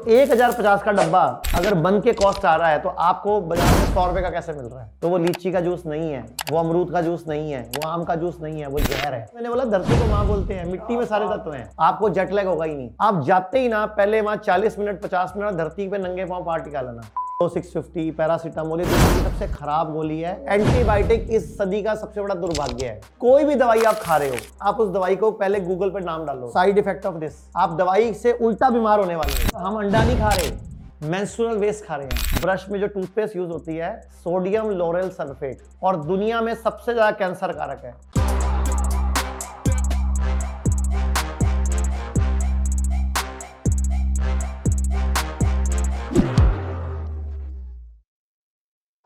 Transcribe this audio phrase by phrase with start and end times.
[0.00, 1.20] एक हज़ार पचास का डब्बा
[1.54, 4.52] अगर बन के कॉस्ट आ रहा है तो आपको बाज़ार में सौ रुपए का कैसे
[4.52, 4.90] मिल रहा है?
[5.02, 6.20] तो वो लीची का जूस नहीं है,
[6.50, 9.26] वो अमरूद का जूस नहीं है, वो आम का जूस नहीं है, वो जहर है।
[9.34, 12.46] मैंने बोला, धरती को माँ बोलते हैं, मिट्टी में सारे तत्व हैं। आपको जेट लैग
[12.46, 15.98] होगा ही नहीं। आप जाते ही ना, पहले वहाँ चालीस मिनट, पचास मिनट धरती पे
[15.98, 17.08] नंगे पाँव पार्टी का लेना।
[17.40, 22.20] तो 650 पैरासीटामोल, ये दुनिया की सबसे खराब गोली है। एंटीबायोटिक इस सदी का सबसे
[22.20, 25.60] बड़ा दुर्भाग्य है। कोई भी दवाई आप खा रहे हो, आप उस दवाई को पहले
[25.60, 29.32] गूगल पर नाम डालो। साइड इफ़ेक्ट ऑफ़ दिस आप दवाई से उल्टा बीमार होने वाले
[29.34, 33.36] हैं। हम अंडा नहीं खा रहे मेंस्ट्रुअल वेस्ट खा रहे हैं। ब्रश में जो टूथपेस्ट
[33.36, 33.94] यूज़ होती है
[34.24, 38.23] सोडियम लोरेल सल्फेट और दुनिया में सबसे ज़्यादा कैंसर कारक है।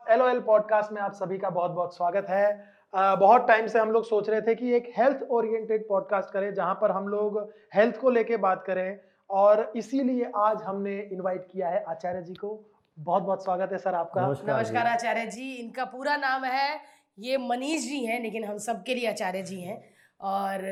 [0.09, 2.45] एल एल पॉडकास्ट में आप सभी का बहुत बहुत स्वागत है।
[2.93, 6.73] बहुत टाइम से हम लोग सोच रहे थे कि एक हेल्थ ओरिएंटेड पॉडकास्ट करें जहाँ
[6.75, 7.37] पर हम लोग
[7.75, 8.99] हेल्थ को लेके बात करें।
[9.29, 12.49] और इसीलिए आज हमने इनवाइट किया है आचार्य जी को।
[12.97, 16.79] बहुत बहुत स्वागत है सर आपका। नमस्कार नमस्कार आचार्य जी। इनका पूरा नाम है
[17.19, 19.81] ये मनीष जी हैं लेकिन हम सबके लिए आचार्य जी हैं।
[20.21, 20.67] और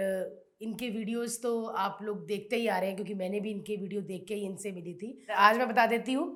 [0.62, 4.02] इनके वीडियोस तो आप लोग देखते ही आ रहे हैं क्योंकि मैंने भी इनके वीडियो
[4.04, 6.28] देख के ही इनसे मिली थी। आज मैं बता देती हूँ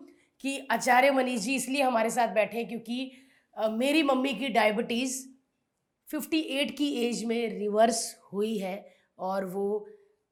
[0.44, 3.12] कि आचार्य मनीष जी इसलिए हमारे साथ बैठे हैं क्योंकि
[3.72, 5.18] मेरी मम्मी की डायबिटीज़
[6.10, 8.04] 58 की एज में रिवर्स
[8.34, 8.76] हुई है
[9.20, 9.88] और वो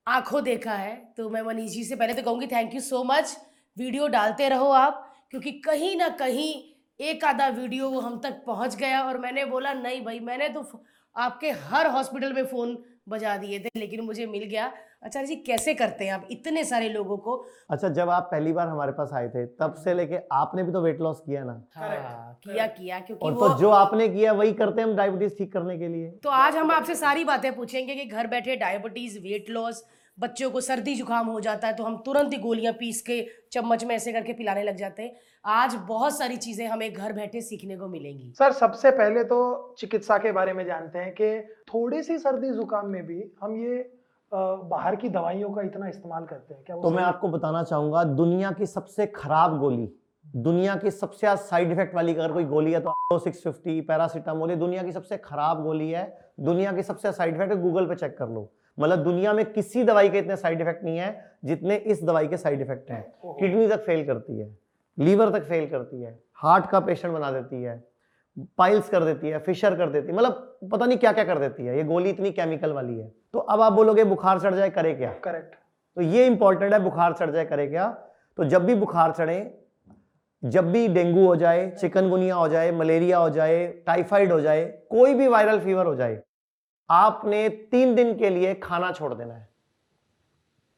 [0.07, 3.37] आँखों देखा है। तो मैं मनीष जी से पहले तो कहूँगी thank you so much
[3.77, 6.53] video डालते रहो आप, क्योंकि कहीं ना कहीं
[6.99, 10.83] एक आधा वीडियो हम तक पहुँच गया और मैंने बोला, नहीं भाई, मैंने तो
[11.15, 12.77] आपके हर हॉस्पिटल में फ़ोन
[13.09, 14.71] बजा दिए थे लेकिन मुझे मिल गया।
[15.03, 17.35] अच्छा जी कैसे करते हैं आप इतने सारे लोगों को?
[17.69, 20.81] अच्छा जब आप पहली बार हमारे पास आए थे तब से लेके आपने भी तो
[20.81, 21.61] वेट लॉस किया ना?
[21.75, 25.37] हाँ, किया किया क्योंकि और वो तो जो आपने किया वही करते हैं हम डायबिटीज़
[25.37, 29.19] ठीक करने के लिए। तो आज हम आपसे सारी बातें पूछेंगे कि घर बैठे डायबिटीज़
[29.19, 29.83] वेट लॉस
[30.19, 33.83] बच्चों को सर्दी जुकाम हो जाता है तो हम तुरंत ही गोलियाँ पीस के चम्मच
[33.83, 35.11] में ऐसे करके पिलाने लग जाते हैं।
[35.45, 40.17] आज बहुत सारी चीज़ें हमें घर बैठे सीखने को मिलेंगी। सर सबसे पहले तो चिकित्सा
[40.17, 41.39] के बारे में जानते हैं कि
[41.69, 43.77] थोड़ी सी सर्दी जुकाम में भी हम ये
[44.31, 48.51] बाहर की दवाइयों का इतना इस्तेमाल करते हैं। क्या तो मैं आपको बताना चाहूँगा दुनिया
[48.51, 49.89] की सबसे खराब गोली
[50.25, 54.55] दुनिया की सबसे ज़्यादा साइड इफ़ेक्ट वाली अगर कोई गोली है तो सिक्स फिफ्टी पैरासीटामोल
[54.57, 56.03] दुनिया की सबसे खराब गोली है।
[56.41, 60.09] दुनिया की सबसे साइड इफ़ेक्ट गूगल पे चेक कर लो। मतलब दुनिया में किसी दवाई
[60.09, 61.09] के इतने साइड इफ़ेक्ट नहीं है
[61.45, 63.03] जितने इस दवाई के साइड इफ़ेक्ट हैं।
[63.39, 64.49] किडनी तक फेल करती है
[64.97, 67.83] लीवर तक फेल करती है हार्ट का पेशेंट बना देती है
[68.57, 71.65] पाइल्स कर देती है फिशर कर देती है मतलब पता नहीं क्या क्या कर देती
[71.65, 74.93] है। ये गोली इतनी केमिकल वाली है। तो अब आप बोलोगे बुखार चढ़ जाए करे
[74.93, 75.11] क्या?
[75.23, 75.55] करेक्ट
[75.97, 77.87] तो ये इंपॉर्टेंट है बुखार चढ़ जाए करे क्या?
[78.37, 79.55] तो जब भी बुखार चढ़े
[80.43, 85.13] जब भी डेंगू हो जाए चिकनगुनिया हो जाए मलेरिया हो जाए टाइफाइड हो जाए कोई
[85.13, 86.21] भी वायरल फीवर हो जाए
[86.91, 89.49] आपने तीन दिन के लिए खाना छोड़ देना है।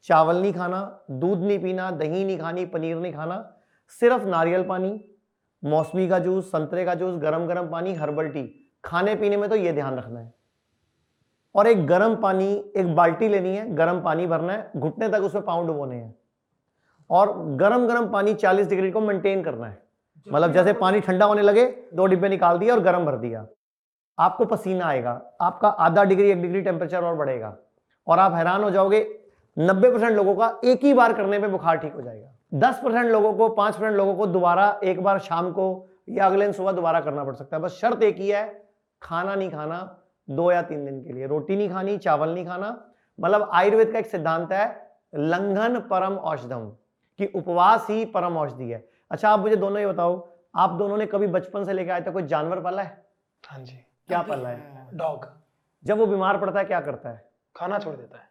[0.04, 3.56] चावल नहीं खाना, दूध नहीं पीना, दही नहीं खानी, पनीर नहीं खाना,
[3.88, 5.04] सिर्फ़ नारियल पानी,
[5.64, 9.56] मौसमी का जूस, संतरे का जूस, गरम गरम पानी, हर्बल टी। खाने पीने में तो
[9.56, 10.34] ये ध्यान रखना है।
[11.54, 15.44] और एक गर्म पानी, एक बाल्टी लेनी है, गर्म पानी भरना है, घुटने तक उसमें
[15.44, 16.18] पाउंड डुबोने हैं।
[17.10, 19.82] और गरम गरम पानी 40 डिग्री को मेंटेन करना है।
[20.32, 23.46] मतलब जैसे पानी ठंडा होने लगे, दो डिब्बे निकाल दिया और गर्म भर दिया।
[24.18, 27.56] आपको पसीना आएगा, आपका आधा डिग्री, एक डिग्री टेम्परेचर और बढ़ेगा
[28.06, 29.00] और आप हैरान हो जाओगे
[29.56, 32.28] 90 परसेंट लोगों का एक ही बार करने पे बुखार ठीक हो जाएगा।
[32.60, 36.44] 10 परसेंट लोगों को 5 परसेंट लोगों को दोबारा एक बार शाम को या अगले
[36.44, 38.44] दिन सुबह दोबारा करना पड़ सकता है। बस शर्त एक ही है,
[39.02, 42.76] खाना नहीं खाना दो या तीन दिन के लिए। रोटी नहीं खानी, चावल नहीं खाना।
[43.18, 44.66] मतलब आयुर्वेद का एक सिद्धांत है,
[45.14, 46.66] लंघन परम औषधम,
[47.18, 51.06] कि उपवास ही परम औषधि है। अच्छा आप मुझे दोनों ही बताओ, आप दोनों ने
[51.06, 53.04] कभी बचपन से लेकर आए थे कोई जानवर पाला है?
[53.44, 54.88] हाँ जी। क्या पाला है?
[54.94, 55.26] डॉग
[55.84, 57.24] जब वो बीमार पड़ता है क्या करता है?
[57.56, 58.30] खाना छोड़ देता है।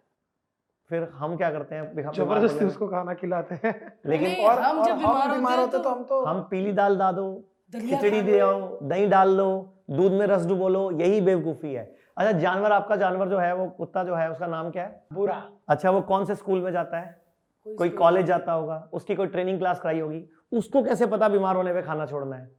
[0.90, 2.12] फिर हम क्या करते हैं?
[2.14, 3.72] ज़बरदस्ती उसको खाना खिलाते हैं।
[4.06, 7.26] लेकिन और हम जब बीमार होते होते तो हम तो हम पीली दाल दा दो
[7.74, 9.48] खिचड़ी दे आओ दही डाल लो
[9.92, 11.84] दूध में रस डुबो लो यही बेवकूफ़ी है।
[12.18, 15.04] अच्छा जानवर आपका जानवर जो है वो कुत्ता जो है उसका नाम क्या है?
[15.14, 17.20] बुरा अच्छा वो कौन से स्कूल में जाता है?
[17.66, 21.74] कोई कॉलेज जाता होगा उसकी कोई ट्रेनिंग क्लास कराई होगी उसको कैसे पता बीमार होने
[21.74, 22.50] पे खाना छोड़ना है?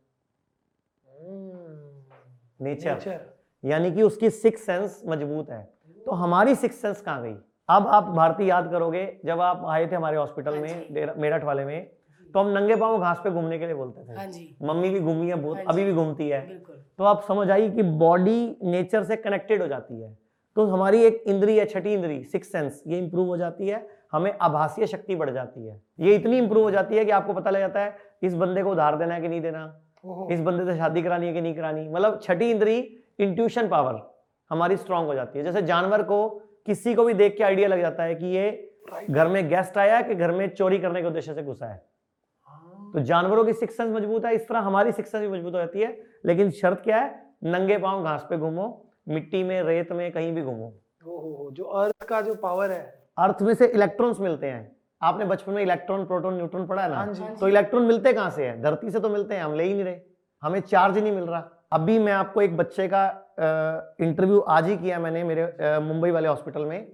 [2.63, 3.21] नेचर नेचर
[3.65, 5.63] यानी कि उसकी सिक्स सेंस मज़बूत है।
[6.07, 7.35] तो हमारी सिक्स सेंस कहाँ गई?
[7.69, 11.65] अब आप भारती याद करोगे जब आप आए थे हमारे हॉस्पिटल हाँ में मेरठ वाले
[11.65, 11.91] में
[12.35, 15.29] तो हम नंगे पाँव घास पे घूमने के लिए बोलते हाँ थे मम्मी भी घूमी
[15.29, 16.41] है बहुत हाँ अभी भी घूमती है।
[16.99, 20.17] तो आप समझ आई कि बॉडी नेचर से कनेक्टेड हो जाती है।
[20.57, 24.33] तो हमारी एक इंद्री है छठी इंद्री सिक्स सेंस ये इंप्रूव हो जाती है हमें
[24.41, 27.61] आभासीय शक्ति बढ़ जाती है। ये इतनी इंप्रूव हो जाती है कि आपको पता लग
[27.61, 29.65] जाता है इस बंदे को उधार देना है कि नहीं देना।
[30.05, 31.89] इस बंदे से शादी करानी है कि नहीं करानी?
[31.89, 32.79] मतलब छठी इंद्री
[33.19, 34.01] इंट्यूशन पावर
[34.51, 36.29] हमारी स्ट्रांग हो जाती है। जैसे जानवर को
[36.67, 38.69] किसी को भी देख के आइडिया लग जाता है कि ये
[39.11, 41.77] घर में गेस्ट आया कि घर में चोरी करने के उद्देश्य से घुसा है।
[42.93, 45.59] तो जानवरों की सिक्स सेंस मज़बूत है इस तरह हमारी सिक्स सेंस भी मज़बूत हो
[45.59, 47.35] जाती है। लेकिन शर्त क्या है?
[47.45, 48.67] नंगे पाँव घास पे घूमो
[49.09, 50.67] मिट्टी में रेत में कहीं भी घूमो।
[51.07, 52.83] हो हो जो अर्थ का जो पावर है।
[53.19, 56.97] अर्थ में से इलेक्ट्रॉन्स मिलते हैं। आपने बचपन में इलेक्ट्रॉन प्रोटॉन न्यूट्रॉन पढ़ा है ना?
[56.97, 58.61] हाँ तो इलेक्ट्रॉन मिलते कहाँ से हैं?
[58.63, 60.01] धरती से तो मिलते हैं हम ले ही नहीं रहे।
[60.43, 63.09] हमें चार्ज ही नहीं मिल रहा। अभी मैं आपको एक बच्चे का
[64.01, 66.93] इंटरव्यू आज ही किया मैंने मेरे मुंबई वाले हॉस्पिटल में।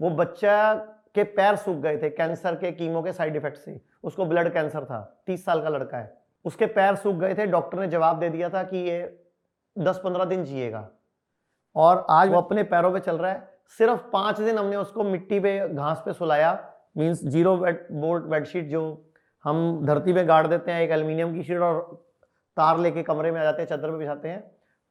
[0.00, 0.74] वो बच्चा
[1.14, 4.84] के पैर सूख गए थे कैंसर के कीमो के साइड इफ़ेक्ट से। उसको ब्लड कैंसर
[4.84, 8.28] था। तीस साल का लड़का है। उसके पैर सूख गए थे डॉक्टर ने जवाब दे
[8.28, 9.00] दिया था कि ये
[9.76, 10.88] दस पंद्रह दिन जिएगा।
[11.76, 15.40] और आज वो अपने पैरों पे चल रहा है। सिर्फ़ पाँच दिन हमने उसको मिट्टी
[15.40, 16.52] पे घास पे सुलाया।
[16.98, 18.82] मीन्स ज़ीरो बेड बोल्ट बेडशीट जो
[19.44, 21.80] हम धरती पे गाड़ देते हैं एक एल्यूमिनियम की शीट और
[22.56, 24.40] तार लेके कमरे में आ जाते हैं चादर पे बिछाते हैं।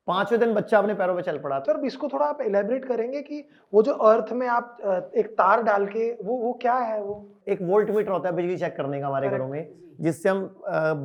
[0.08, 3.44] पाँचवें दिन बच्चा अपने पैरों पे चल पड़ा। सर इसको थोड़ा आप एलेबरेट करेंगे कि
[3.74, 7.16] वो जो अर्थ में आप एक तार डाल के वो वो क्या है वो?
[7.48, 9.68] एक वोल्ट मीटर होता है बिजली चेक करने का हमारे घरों में
[10.02, 10.40] जिससे हम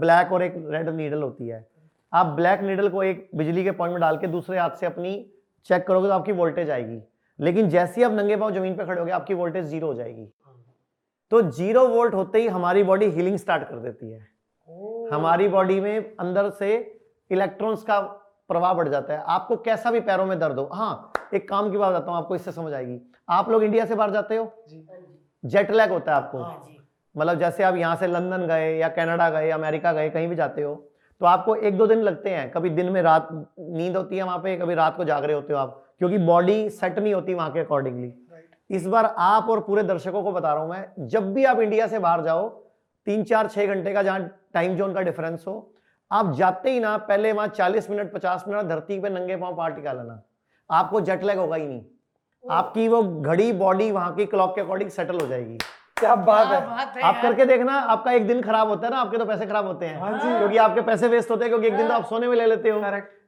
[0.00, 1.66] ब्लैक और एक रेड नीडल होती है।
[2.12, 5.14] आप ब्लैक नीडल को एक बिजली के पॉइंट में डाल के दूसरे हाथ से अपनी
[5.66, 7.00] चेक करोगे तो आपकी वोल्टेज आएगी।
[7.38, 10.32] लेकिन जैसे ही आप नंगे पाँव ज़मीन पर खड़े होगे आपकी वोल्टेज ज़ीरो हो जाएगी।
[11.32, 14.18] तो ज़ीरो वोल्ट होते ही हमारी बॉडी हीलिंग स्टार्ट कर देती है।
[15.12, 16.74] हमारी बॉडी में अंदर से
[17.30, 17.98] इलेक्ट्रॉन्स का
[18.50, 21.78] प्रभाव बढ़ जाता है। आपको कैसा भी पैरों में दर्द हो। हाँ एक काम की
[21.78, 24.44] बात बताता हूँ आपको इससे समझ आएगी। आप लोग इंडिया से बाहर जाते हो?
[24.68, 24.86] जी।
[25.44, 26.64] जेट लैग होता है आपको। हाँ
[27.14, 30.62] मतलब जैसे आप यहाँ से लंदन गए या कनाडा गए अमेरिका गए कहीं भी जाते
[30.62, 30.74] हो
[31.20, 34.38] तो आपको एक दो दिन लगते हैं। कभी दिन में रात नींद होती है वहाँ
[34.38, 37.52] पे कभी रात को जाग रहे होते हो आप क्योंकि बॉडी सेट नहीं होती वहाँ
[37.52, 38.12] के अकॉर्डिंगली
[38.72, 41.86] इस बार आप और पूरे दर्शकों को बता रहा हूँ मैं जब भी आप इंडिया
[41.86, 42.48] से बाहर जाओ
[43.06, 44.20] तीन चार छह घंटे का जहाँ
[44.54, 45.54] टाइम जोन का डिफरेंस हो
[46.10, 49.72] आप जाते ही ना पहले वहाँ चालीस मिनट पचास मिनट धरती पे नंगे पाँव पार
[49.72, 50.22] टिका लेना।
[50.70, 51.82] आपको जेट लैग होगा ही नहीं।
[52.44, 55.58] आपकी वो घड़ी बॉडी वहाँ की क्लॉक के अकॉर्डिंग सेटल हो जाएगी।
[55.96, 59.00] क्या बात है। बात है आप करके देखना आपका एक दिन खराब होता है ना
[59.00, 61.66] आपके तो पैसे खराब होते हैं। हाँ जी। क्योंकि आपके पैसे वेस्ट होते हैं क्योंकि
[61.66, 62.80] एक दिन तो आप सोने में ले लेते हो।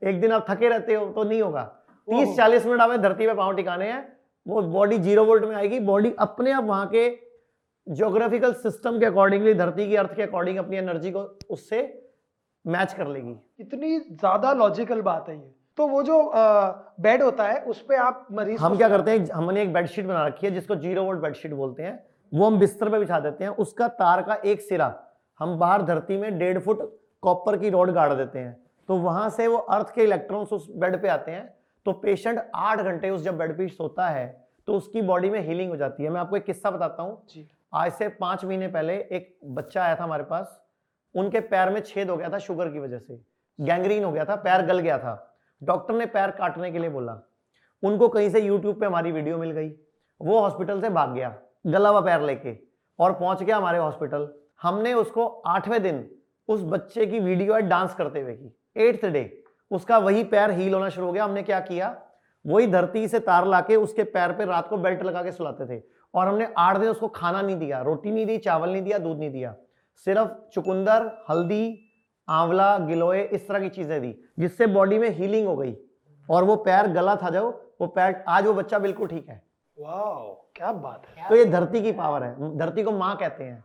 [0.09, 1.63] एक दिन आप थके रहते हो तो नहीं होगा।
[2.09, 4.03] तीस चालीस मिनट हमें धरती पे पाँव टिकाने हैं।
[4.47, 7.09] वो बॉडी ज़ीरो वोल्ट में आएगी बॉडी अपने आप वहाँ के
[7.87, 11.21] ज्योग्राफिकल सिस्टम के अकॉर्डिंगली धरती की अर्थ के अकॉर्डिंग अपनी एनर्जी को
[11.51, 11.83] उससे
[12.65, 16.19] मैच कर लेगी। इतनी ज़्यादा लॉजिकल बात है ये। तो वो जो
[17.01, 20.27] बेड होता है उस पर आप मरीज़ हम क्या करते हैं हमने एक बेडशीट बना
[20.27, 21.99] रखी है जिसको ज़ीरो वोल्ट बेडशीट बोलते हैं।
[22.33, 24.95] वो हम बिस्तर पे बिछा देते हैं उसका तार का एक सिरा
[25.41, 26.83] हम बाहर धरती में डेढ़ फुट
[27.23, 28.57] कॉपर की रोड गाड़ देते हैं।
[28.89, 31.54] तो वहाँ से वो अर्थ के इलेक्ट्रॉन्स उस बेड पे आते हैं
[31.87, 34.27] तो पेशेंट आठ घंटे उस जब बेड पे सोता है
[34.69, 37.93] तो उसकी बॉडी में हीलिंग हो जाती है। मैं आपको एक किस्सा बताता हूँ। आज
[37.93, 40.61] से पाँच महीने पहले एक बच्चा आया था हमारे पास।
[41.15, 43.21] उनके पैर में छेद हो गया था शुगर की वजह से।
[43.59, 45.15] गैंग्रीन हो गया था पैर गल गया था।
[45.63, 47.21] डॉक्टर ने पैर काटने के लिए बोला।
[47.83, 49.69] उनको कहीं से यूट्यूब पे हमारी वीडियो मिल गई।
[50.21, 51.35] वो हॉस्पिटल से भाग गया
[51.67, 52.57] गला हुआ पैर लेके
[52.99, 54.29] और पहुँच गया हमारे हॉस्पिटल
[54.63, 56.05] हमने उसको आठवें दिन
[56.49, 59.23] उस बच्चे की वीडियो है डांस करते हुए की। एट्थ डे
[59.71, 61.97] उसका वही पैर हील होना शुरू हो गया। हमने क्या किया?
[62.45, 65.83] वही धरती से तार लाके उसके पैर पे रात को बेल्ट लगा के सुलाते थे।
[66.15, 69.19] और हमने आठ दिन उसको खाना नहीं दिया रोटी नहीं दी चावल नहीं दिया दूध
[69.19, 69.55] नहीं दिया।
[70.07, 71.81] सिर्फ़ चुकंदर हल्दी
[72.29, 75.75] आंवला गिलोय इस तरह की चीज़ें दी जिससे बॉडी में हीलिंग हो गई।
[76.29, 77.49] और वो पैर गला था जो
[77.81, 79.43] वो पैर आज वो बच्चा बिल्कुल ठीक है।
[79.77, 83.65] वाओ क्या बात है। तो ये धरती की पावर है। धरती को माँ कहते हैं।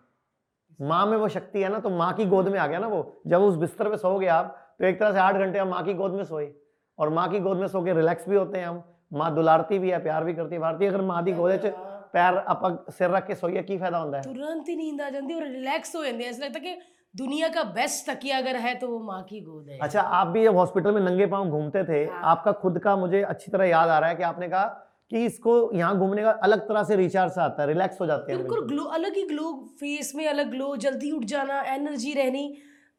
[0.80, 3.22] माँ में वो शक्ति है ना तो माँ की गोद में आ गया ना वो।
[3.28, 5.95] जब उस बिस्तर पे सोओगे आप तो एक तरह से आठ घंटे हम माँ की
[5.95, 6.53] गोद में सोए
[6.99, 9.91] और माँ की गोद में सो के रिलैक्स भी होते हैं हम माँ दुलारती भी
[9.91, 11.75] है प्यार भी करती है भारती अगर माँ की गोद च
[12.15, 15.33] पैर ਆਪਾਂ ਸਿਰ ਰੱਖ ਕੇ ਸੋਈਏ ਕੀ ਫਾਇਦਾ ਹੁੰਦਾ ਹੈ तुरंत ही नींद आ जाती
[15.33, 16.75] है और रिलैक्स हो जाते हैं ऐसा लगता है कि
[17.15, 20.45] दुनिया का बेस्ट तकिया अगर है तो वो माँ की गोद है अच्छा आप भी
[20.45, 23.89] जब हॉस्पिटल में नंगे पांव घूमते थे हाँ। आपका खुद का मुझे अच्छी तरह याद
[23.89, 24.65] आ रहा है कि आपने कहा
[25.11, 28.33] कि इसको यहाँ घूमने का अलग तरह से रिचार्ज से आता है रिलैक्स हो जाते
[28.33, 32.15] हैं बिल्कुल बिल्कुल। ग्लो अलग ही ग्लो फेस में अलग ग्लो जल्दी उठ जाना एनर्जी
[32.15, 32.47] रहनी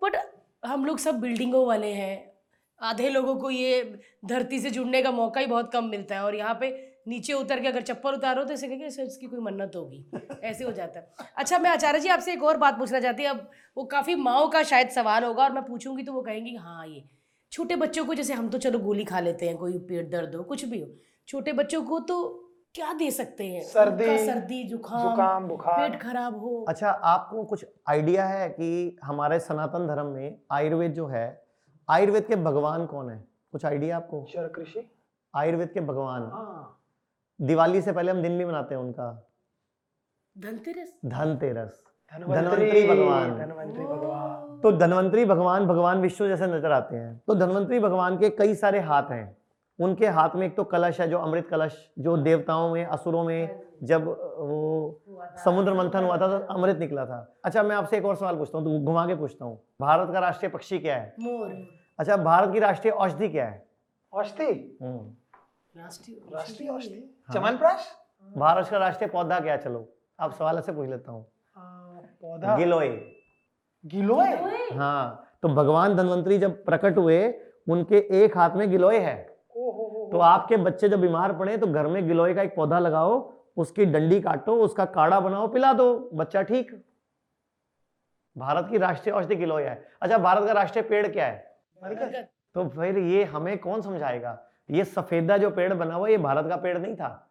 [0.02, 0.22] बट
[0.63, 2.31] हम लोग सब बिल्डिंगों वाले हैं।
[2.81, 3.83] आधे लोगों को ये
[4.25, 6.69] धरती से जुड़ने का मौका ही बहुत कम मिलता है और यहाँ पे
[7.09, 10.05] नीचे उतर के अगर चप्पल उतारो तो ऐसे कहेंगे "सर, इसकी कोई मन्नत होगी।
[10.45, 13.31] ऐसे हो जाता है। अच्छा मैं आचार्य जी आपसे एक और बात पूछना चाहती हूँ।
[13.31, 16.87] अब वो काफ़ी माओ का शायद सवाल होगा और मैं पूछूँगी तो वो कहेंगी हाँ
[16.89, 17.03] ये
[17.53, 20.43] छोटे बच्चों को जैसे हम तो चलो गोली खा लेते हैं कोई पेट दर्द हो
[20.43, 20.89] कुछ भी हो।
[21.29, 22.17] छोटे बच्चों को तो
[22.75, 23.63] क्या दे सकते हैं?
[23.63, 29.39] सर्दी, सर्दी जुकाम जुकाम बुखार। पेट खराब हो। अच्छा आपको कुछ आइडिया है कि हमारे
[29.41, 31.43] सनातन धर्म में आयुर्वेद जो है
[31.89, 33.25] आयुर्वेद के भगवान कौन है?
[33.53, 34.25] कुछ आइडिया आपको?
[34.29, 34.87] शर कृषि।
[35.35, 36.77] आयुर्वेद के भगवान। हाँ।
[37.41, 39.11] दिवाली से पहले हम दिन भी मनाते हैं उनका।
[40.37, 40.95] धनतेरस?
[41.07, 47.21] धनतेरस। धनवंतरी धनवंतरी भगवान। धनवंतरी भगवान। तो धनवंतरी भगवान भगवान विष्णु जैसे नज़र आते हैं।
[47.27, 49.37] तो धनवंतरी भगवान के कई सारे हाथ हैं।
[49.81, 53.61] उनके हाथ में एक तो कलश है जो अमृत कलश जो देवताओं में असुरों में
[53.83, 54.07] जब
[54.39, 55.01] वो
[55.45, 58.59] समुद्र मंथन हुआ था तो अमृत निकला था। अच्छा मैं आपसे एक और सवाल पूछता
[58.59, 61.15] हूँ तो घुमा के पूछता हूँ। भारत का राष्ट्रीय पक्षी क्या है?
[61.21, 61.55] मोर।
[61.99, 63.65] अच्छा भारत की राष्ट्रीय औषधि क्या है?
[64.13, 64.79] औषधि?
[64.83, 67.03] हम्म। राष्ट्रीय राष्ट्रीय औषधि?
[67.29, 67.89] हाँ। चमनप्राश?
[68.31, 71.25] भारत का राष्ट्रीय पौधा क्या चलो आप सवाल ऐसे पूछ लेता हूँ।
[71.57, 72.57] पौधा?
[72.57, 72.89] गिलोय?
[73.85, 74.29] गिलोय?
[74.73, 77.23] हाँ तो भगवान धनवंतरी जब प्रकट हुए
[77.69, 79.19] उनके एक हाथ में गिलोय हो।
[80.13, 83.19] तो आपके बच्चे जब बीमार पड़े तो घर में गिलोय का एक पौधा लगाओ
[83.57, 86.71] उसकी डंडी काटो उसका काढ़ा बनाओ पिला दो बच्चा ठीक।
[88.37, 92.23] भारत की राष्ट्रीय औषधि गिलोय है। अच्छा भारत का राष्ट्रीय पेड़ क्या है?
[92.55, 94.39] तो फिर ये हमें कौन समझाएगा?
[94.71, 97.31] ये सफेदा जो पेड़ बना हुआ ये भारत का पेड़ नहीं था।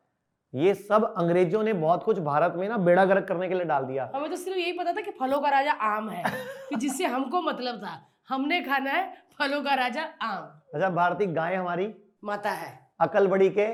[0.53, 3.86] ये सब अंग्रेज़ों ने बहुत कुछ भारत में ना बेड़ा गर्क करने के लिए डाल
[3.86, 6.24] दिया। हमें तो सिर्फ़ यही पता था कि फलों का राजा आम है
[6.69, 7.98] कि जिससे हमको मतलब था।
[8.29, 9.07] हमने खाना है
[9.39, 10.43] फलों का राजा आम।
[10.74, 11.93] अच्छा भारतीय गाय हमारी?
[12.23, 13.65] माता है। अकल बड़ी के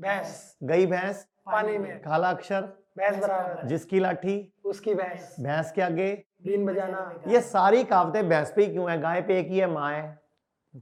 [0.00, 2.60] भैंस। गई भैंस पानी में। काला अक्षर
[2.98, 8.52] भैंस बराबर जिसकी लाठी उसकी भैंस। भैंस के आगे। बीन बजाना। ये सारी कहावतें भैंस
[8.56, 9.00] पे क्यों है?
[9.00, 10.20] गाय पे एक ही है माँ है।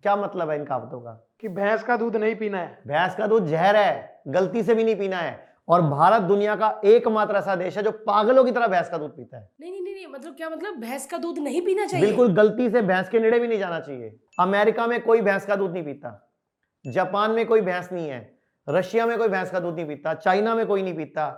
[0.03, 1.29] क्या मतलब है इन कहावतों का?
[1.41, 4.85] कि भैंस का दूध नहीं पीना है। भैंस का दूध जहर है गलती से भी
[4.85, 8.67] नहीं पीना है। और भारत दुनिया का एकमात्र ऐसा देश है जो पागलों की तरह
[8.67, 10.75] भैंस का दूध पीता है। नहीं नहीं नहीं नहीं, मतलब क्या मतलब?
[10.75, 12.07] भैंस का दूध नहीं पीना चाहिए?
[12.07, 15.57] बिल्कुल गलती से भैंस के नेड़े भी नहीं जाना चाहिए। अमेरिका में कोई भैंस का
[15.57, 16.28] दूध नहीं पीता।
[16.85, 20.55] जापान में कोई भैंस नहीं है, रशिया में कोई भैंस का दूध नहीं पीता, चाइना
[20.55, 21.29] में कोई नहीं पीता,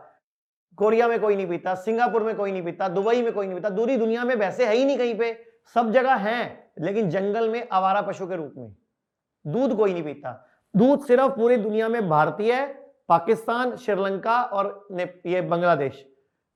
[0.78, 3.70] कोरिया में कोई नहीं पीता, सिंगापुर में कोई नहीं पीता, दुबई में कोई नहीं पीता,
[3.70, 5.32] दूरी दुनिया में भैंसे है ही नहीं कहीं पे,
[5.76, 8.74] सब जगह हैं, लेकिन जंगल में आवारा पशु के रूप में,
[9.44, 10.32] दूध कोई नहीं पीता।
[10.74, 12.64] दूध सिर्फ़ पूरी दुनिया में भारतीय,
[13.08, 14.88] पाकिस्तान, श्रीलंका और
[15.26, 16.06] ये बांग्लादेश,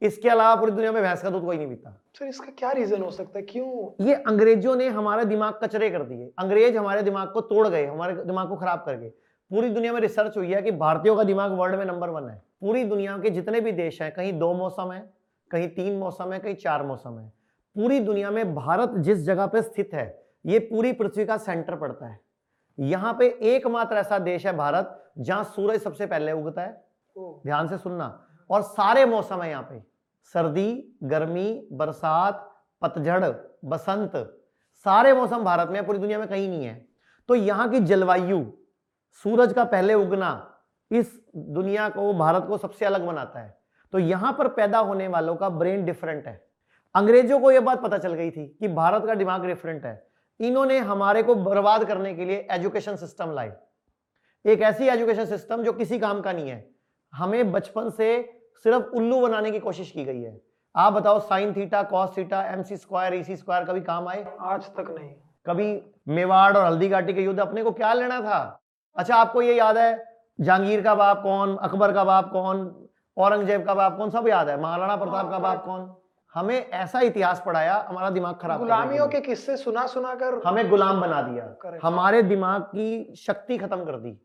[0.03, 3.03] इसके अलावा पूरी दुनिया में भैंस का दूध कोई नहीं पीता। सर इसका क्या रीजन
[3.03, 3.45] हो सकता है?
[3.45, 4.07] क्यों?
[4.07, 8.15] ये अंग्रेज़ों ने हमारे दिमाग कचरे कर दिए। अंग्रेज़ हमारे दिमाग को तोड़ गए हमारे
[8.17, 9.09] दिमाग को खराब कर गए।
[9.51, 12.37] पूरी दुनिया में रिसर्च हुई है कि भारतीयों का दिमाग वर्ल्ड में नंबर वन है।
[12.61, 15.01] पूरी दुनिया के जितने भी देश हैं कहीं दो मौसम है
[15.51, 17.33] कहीं तीन मौसम है कहीं चार मौसम है
[17.77, 20.07] पूरी दुनिया में भारत जिस जगह पे स्थित है
[20.45, 22.19] ये पूरी पृथ्वी का सेंटर पड़ता है।
[22.79, 26.85] यहाँ पे एकमात्र ऐसा देश है भारत जहाँ सूरज सबसे पहले उगता है।
[27.17, 28.07] ध्यान से सुनना।
[28.51, 29.83] और सारे मौसम है यहाँ पे।
[30.25, 32.51] सर्दी, गर्मी, बरसात,
[32.83, 33.25] पतझड़,
[33.65, 34.17] बसंत,
[34.87, 36.87] सारे मौसम भारत में, पूरी दुनिया में कहीं नहीं है।
[37.29, 38.45] तो यहाँ की जलवायु,
[39.25, 40.51] सूरज का पहले उगना,
[40.91, 43.59] इस दुनिया को, भारत को सबसे अलग बनाता है।
[43.93, 46.47] तो यहाँ पर पैदा होने वालों का ब्रेन डिफरेंट है।
[46.95, 50.07] अंग्रेज़ों को यह बात पता चल गई थी कि भारत का दिमाग डिफरेंट है।
[50.41, 53.57] इन्होंने हमारे को बर्बाद करने के लिए एजुकेशन सिस्टम लाए।
[54.45, 56.71] एक ऐसी एजुकेशन सिस्टम जो किसी काम का नहीं है।
[57.13, 58.09] हमें बचपन से
[58.65, 60.41] सिर्फ़ उल्लू बनाने की कोशिश की गई है।
[60.75, 64.25] आप बताओ sine theta cos theta M C square C square कभी काम आए?
[64.41, 65.11] आज तक नहीं।
[65.47, 65.67] कभी
[66.09, 68.39] मेवाड़ और हल्दी घाटी के युद्ध अपने को क्या लेना था?
[68.97, 69.91] अच्छा आपको ये याद है
[70.39, 72.65] जहांगीर का बाप कौन अकबर का बाप कौन
[73.17, 75.95] औरंगज़ेब का बाप कौन सब याद है। महाराणा प्रताप का बाप कौन?
[76.35, 81.01] हमें ऐसा इतिहास पढ़ाया हमारा दिमाग खराब गुलामियों के किस्से सुना सुना कर हमें गुलाम
[81.01, 84.19] बना दिया। हमारे दिमाग की शक्ति खत्म कर दी।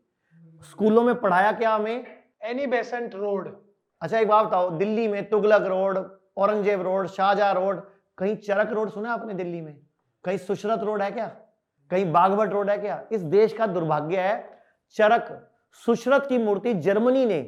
[0.70, 2.06] स्कूलों में पढ़ाया क्या हमें?
[2.42, 3.56] Annie Besant road.
[4.02, 5.98] अच्छा एक बात बताओ दिल्ली में Tughlaq road
[6.36, 7.80] Aurangzeb road Shahjahan road
[8.18, 9.76] कहीं चरक रोड सुना आपने दिल्ली में?
[10.24, 11.26] कहीं सुशरत रोड है क्या?
[11.90, 13.02] कहीं बागवट रोड है क्या?
[13.12, 14.58] इस देश का दुर्भाग्य है
[14.96, 15.28] चरक
[15.86, 17.38] सुशरत की मूर्ति जर्मनी ने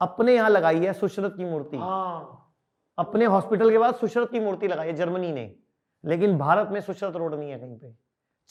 [0.00, 2.40] अपने यहाँ लगाई है सुशरत की मूर्ति। हाँ।
[2.98, 5.54] अपने हॉस्पिटल के बाद सुशरत की मूर्ति लगाई है जर्मनी ने।
[6.04, 7.94] लेकिन भारत में सुशरत रोड नहीं है कहीं पे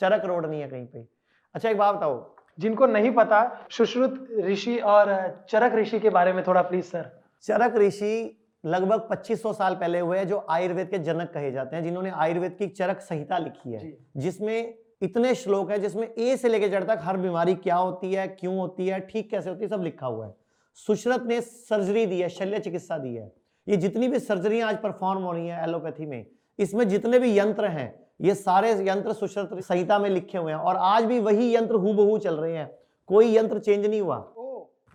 [0.02, 1.08] चरक रोड नहीं है कहीं पे।
[1.56, 5.12] अच्छा एक बात बताओ। जिनको नहीं पता सुश्रुत ऋषि और
[5.50, 10.18] चरक ऋषि के बारे में थोड़ा प्लीज़ सर चरक ऋषि लगभग 2500 साल पहले हुए
[10.18, 13.92] हैं जो आयुर्वेद के जनक कहे जाते हैं जिन्होंने आयुर्वेद की चरक संहिता लिखी है।
[14.18, 18.28] जिसमें इतने श्लोक है जिसमें ए से लेकर जड़ तक हर बीमारी क्या होती है
[18.28, 20.34] क्यों होती है ठीक कैसे होती है सब लिखा हुआ है।
[20.76, 23.32] सुशरत ने सर्जरी दी है शल्य चिकित्सा दी है।
[23.68, 26.26] ये जितनी भी सर्जरियाँ आज परफॉर्म हो रही है एलोपैथी में
[26.60, 30.76] इसमें जितने भी यंत्र हैं ये सारे यंत्र सुशरत संहिता में लिखे हुए हैं और
[30.76, 32.70] आज भी वही यंत्र हूबहू चल रहे हैं।
[33.10, 34.18] कोई यंत्र चेंज नहीं हुआ।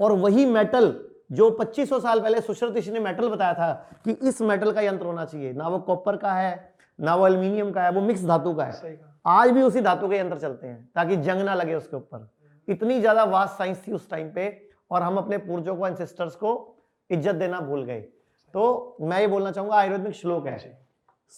[0.00, 0.92] और वही मेटल
[1.30, 3.72] जो 2500 साल पहले सुश्रत ऋषि ने मेटल बताया था
[4.04, 7.70] कि इस मेटल का यंत्र होना चाहिए। ना वो कॉपर का है ना वो एल्यूमिनियम
[7.72, 10.90] का है वो मिक्स धातु का है। आज भी उसी धातु के यंत्र चलते हैं
[10.94, 12.28] ताकि जंग ना लगे उसके ऊपर।
[12.68, 14.50] इतनी ज़्यादा वास्ट साइंस थी उस टाइम पे
[14.90, 16.52] और हम अपने पूर्वजों को एंसेस्टर्स को
[17.10, 18.00] इज़्ज़त देना भूल गए।
[18.54, 20.58] तो मैं ये बोलना चाहूँगा आयुर्वेदिक श्लोक है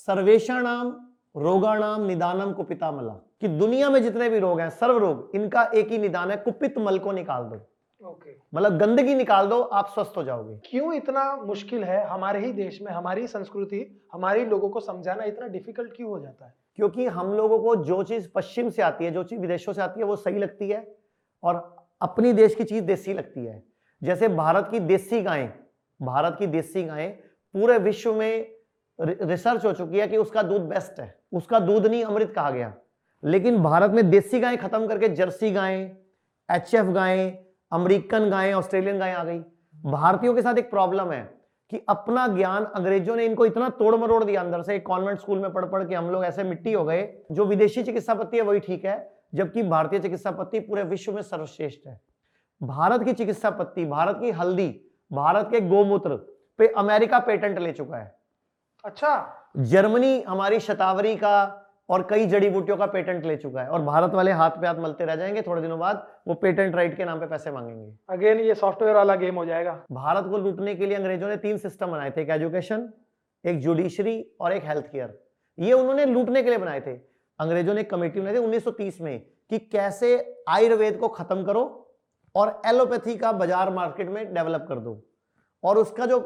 [0.07, 0.95] सर्वेशाणाम
[1.35, 5.91] रोगाणाम निदानम कुपिता मला कि दुनिया में जितने भी रोग हैं सर्व रोग इनका एक
[5.91, 7.57] ही निदान है कुपित मल को निकाल दो।
[8.03, 12.81] मतलब गंदगी निकाल दो आप स्वस्थ हो जाओगे। क्यों इतना मुश्किल है हमारे ही देश
[12.83, 16.55] में हमारी संस्कृति हमारे लोगों को समझाना इतना डिफ़िकल्ट क्यों हो जाता है?
[16.77, 20.01] क्योंकि हम लोगों को जो चीज़ पश्चिम से आती है जो चीज़ विदेशों से आती
[20.01, 20.97] है वो सही लगती है
[21.43, 23.63] और अपनी देश की चीज़ देसी लगती है।
[24.03, 25.53] जैसे भारत की देसी गायें
[26.03, 27.13] भारत की देसी गायें
[27.55, 28.55] पूरे विश्व में
[28.99, 32.75] रिसर्च हो चुकी है कि उसका दूध बेस्ट है। उसका दूध नहीं अमृत कहा गया।
[33.25, 35.97] लेकिन भारत में देसी गायें खत्म करके जर्सी गायें
[36.51, 39.39] एच एफ़ गायें अमेरिकन गायें ऑस्ट्रेलियन गायें आ गई।
[39.85, 41.23] भारतीयों के साथ एक प्रॉब्लम है
[41.73, 45.39] कि अपना ज्ञान अंग्रेज़ों ने इनको इतना तोड़ मरोड़ दिया अंदर से एक कॉन्वेंट स्कूल
[45.39, 48.43] में पढ़ पढ़ के हम लोग ऐसे मिट्टी हो गए जो विदेशी चिकित्सा पत्ती है
[48.43, 48.97] वही ठीक है
[49.35, 52.01] जबकि भारतीय चिकित्सा पत्ती पूरे विश्व में सर्वश्रेष्ठ है।
[52.61, 54.69] भारत की चिकित्सा पत्ती भारत की हल्दी
[55.11, 56.17] भारत के गोमूत्र
[56.59, 58.15] पे अमेरिका पेटेंट ले चुका है।
[58.85, 61.37] अच्छा। जर्मनी हमारी शतावरी का
[61.91, 64.75] और कई जड़ी बूटियों का पेटेंट ले चुका है और भारत वाले हाथ पे हाथ
[64.81, 68.41] मलते रह जाएँगे थोड़े दिनों बाद वो पेटेंट राइट के नाम पे पैसे मांगेंगे। अगेन
[68.41, 71.87] ये सॉफ्टवेयर वाला गेम हो जाएगा। भारत को लूटने के लिए अंग्रेज़ों ने तीन सिस्टम
[71.87, 72.89] बनाए थे एक एजुकेशन
[73.45, 75.19] एक जुडिशरी और एक हेल्थ केयर।
[75.59, 76.95] ये उन्होंने लूटने के लिए बनाए थे।
[77.39, 79.21] अंग्रेज़ों ने एक कमेटी बनाई थी 1930 में
[79.51, 80.13] कि कैसे
[80.49, 81.65] आयुर्वेद को खत्म करो
[82.35, 85.01] और एलोपैथी का बाज़ार मार्केट में डेवलप कर दो।
[85.63, 86.19] और उसका जो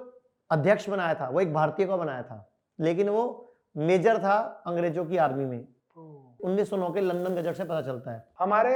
[0.50, 2.46] अध्यक्ष बनाया था वो एक भारतीय को बनाया था
[2.78, 3.24] लेकिन वो
[3.76, 5.66] मेजर था अंग्रेज़ों की आर्मी में।
[6.40, 8.74] 1909 के लंदन गजट से पता चलता है। हमारे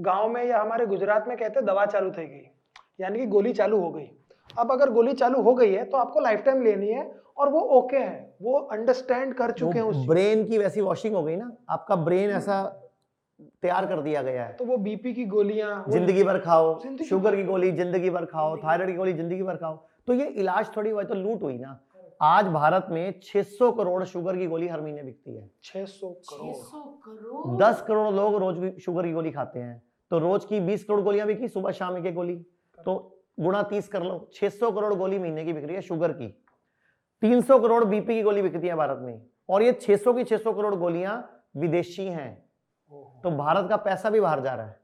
[0.00, 2.46] गाँव में या हमारे गुजरात में कहते हैं दवा चालू થઈ गई
[3.00, 4.08] यानी कि गोली चालू हो गई।
[4.58, 7.60] अब अगर गोली चालू हो गई है तो आपको लाइफ टाइम लेनी है और वो
[7.78, 11.50] ओके है वो अंडरस्टैंड कर चुके हैं उस ब्रेन की। वैसी वॉशिंग हो गई ना
[11.70, 12.62] आपका ब्रेन ऐसा
[13.62, 17.42] तैयार कर दिया गया है। तो वो बीपी की गोलियाँ ज़िंदगी भर खाओ शुगर की
[17.44, 19.76] गोली ज़िंदगी भर खाओ थायराइड की गोली ज़िंदगी भर खाओ।
[20.06, 21.78] तो ये इलाज थोड़ी हुआ तो लूट हुई ना।
[22.20, 26.80] आज भारत में 600 करोड़ शुगर की गोली हर महीने बिकती है। 600 करोड़। 600
[27.04, 27.56] करोड़?
[27.56, 31.00] 10 करोड़ लोग रोज भी शुगर की गोली खाते हैं। तो रोज की 20 करोड़
[31.00, 32.36] गोलियाँ बिकी सुबह शाम एक एक गोली।
[32.78, 36.28] तो गुणा 30 कर लो 600 करोड़ गोली महीने की बिक रही है शुगर की।
[37.22, 40.74] 300 करोड़ बीपी की गोली बिकती है भारत में। और ये 600 की 600 करोड़
[40.74, 41.16] गोलियाँ
[41.56, 42.32] विदेशी हैं।
[43.22, 44.80] तो भारत का पैसा भी बाहर जा रहा है।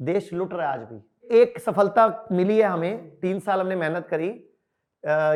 [0.00, 4.06] देश लुट रहा है आज भी। एक सफलता मिली है हमें। तीन साल हमने मेहनत
[4.06, 4.28] करी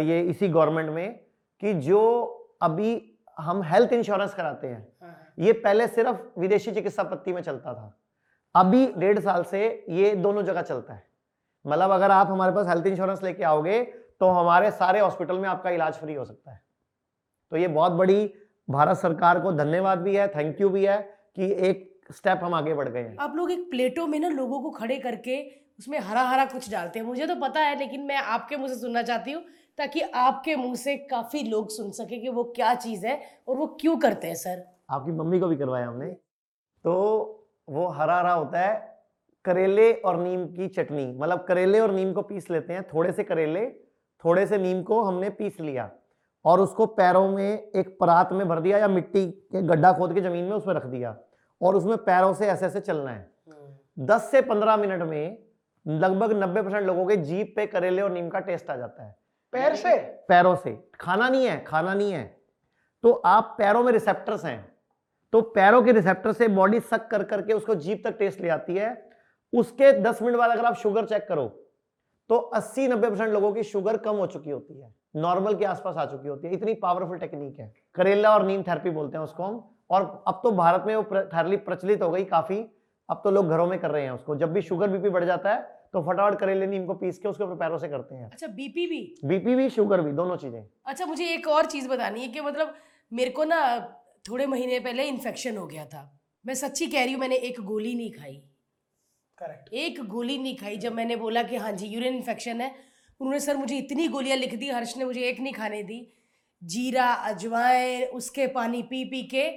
[0.08, 1.23] ये इसी गवर्नमेंट में।
[1.64, 2.00] कि जो
[2.62, 2.90] अभी
[3.38, 8.00] हम हेल्थ इंश्योरेंस कराते हैं हाँ, ये पहले सिर्फ़ विदेशी चिकित्सा पत्ती में चलता था।
[8.54, 11.02] अभी डेढ़ साल से ये दोनों जगह चलता है।
[11.64, 13.82] मतलब अगर आप हमारे पास हेल्थ इंश्योरेंस लेके आओगे
[14.20, 16.62] तो हमारे सारे हॉस्पिटल में आपका इलाज फ्री हो सकता है।
[17.52, 18.32] तो ये बहुत बड़ी
[18.68, 21.00] भारत सरकार को धन्यवाद भी है थैंक यू भी है
[21.36, 24.62] कि एक स्टेप हम आगे बढ़ गए हैं। आप लोग एक प्लेटो में ना लोगों
[24.62, 25.42] को खड़े करके
[25.78, 28.80] उसमें हरा हरा कुछ डालते हैं। मुझे तो पता है लेकिन मैं आपके मुँह से
[28.80, 29.42] सुनना चाहती हूँ
[29.78, 33.66] ताकि आपके मुँह से काफ़ी लोग सुन सके कि वो क्या चीज़ है और वो
[33.80, 34.62] क्यों करते हैं सर?
[34.90, 36.10] आपकी मम्मी को भी करवाया हमने।
[36.84, 36.92] तो
[37.68, 38.74] वो हरा हरा होता है
[39.44, 43.24] करेले और नीम की चटनी। मतलब करेले और नीम को पीस लेते हैं थोड़े से
[43.24, 43.66] करेले
[44.24, 45.90] थोड़े से नीम को हमने पीस लिया
[46.44, 50.20] और उसको पैरों में एक परात में भर दिया या मिट्टी के गड्ढा खोद के
[50.20, 51.16] ज़मीन में उसमें रख दिया
[51.60, 53.32] और उसमें पैरों से ऐसे ऐसे चलना है।
[53.98, 55.43] दस से पंद्रह मिनट में
[55.86, 59.16] लगभग नब्बे परसेंट लोगों के जीप पे करेले और नीम का टेस्ट आ जाता है।
[59.52, 59.96] पैर से?
[60.28, 62.24] पैरों से। खाना नहीं है खाना नहीं है।
[63.04, 64.72] तो आप पैरों में रिसेप्टर्स हैं।
[65.32, 68.76] तो पैरों के रिसेप्टर से बॉडी सक कर करके उसको जीप तक टेस्ट ले आती
[68.76, 69.10] है।
[69.52, 71.46] उसके 10 मिनट बाद अगर आप शुगर चेक करो
[72.30, 75.96] तो 80 90 परसेंट लोगों की शुगर कम हो चुकी होती है। नॉर्मल के आसपास
[75.96, 79.42] आ चुकी होती है। इतनी पावरफुल टेक्निक है। करेला और नीम थेरेपी बोलते हैं उसको
[79.42, 82.58] हम। और अब तो भारत में वो थेरेपी प्रचलित हो गई काफ़ी।
[83.08, 85.54] अब तो लोग घरों में कर रहे हैं उसको। जब भी शुगर बीपी बढ़ जाता
[85.54, 88.46] है तो फटाफट करेले नीम को पीस के उसके ऊपर पैरों से करते हैं। अच्छा
[88.46, 89.00] बीपी भी?
[89.24, 92.74] बीपी भी शुगर भी दोनों चीज़ें। अच्छा मुझे एक और चीज़ बतानी है कि मतलब
[93.12, 93.60] मेरे को ना
[94.28, 96.02] थोड़े महीने पहले इन्फेक्शन हो गया था।
[96.44, 98.34] मैं सच्ची कह रही हूँ मैंने एक गोली नहीं खाई।
[99.38, 102.74] करेक्ट एक गोली नहीं खाई जब मैंने बोला कि हाँ जी यूरिन इन्फेक्शन है।
[103.20, 106.00] उन्होंने सर मुझे इतनी गोलियाँ लिख दी हर्ष ने मुझे एक नहीं खाने दी।
[106.62, 109.48] जीरा अजवाइन उसके पानी पी पी के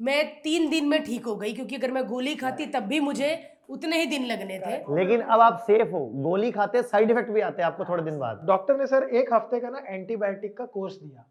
[0.00, 3.34] मैं तीन दिन में ठीक हो गई क्योंकि अगर मैं गोली खाती तब भी मुझे
[3.72, 7.40] उतने ही दिन लगने थे। लेकिन अब आप सेफ़ हो। गोली खाते साइड इफ़ेक्ट भी
[7.40, 10.66] आते हैं आपको थोड़े दिन बाद। डॉक्टर ने सर एक हफ़्ते का ना एंटीबायोटिक का
[10.66, 11.24] कोर्स दिया।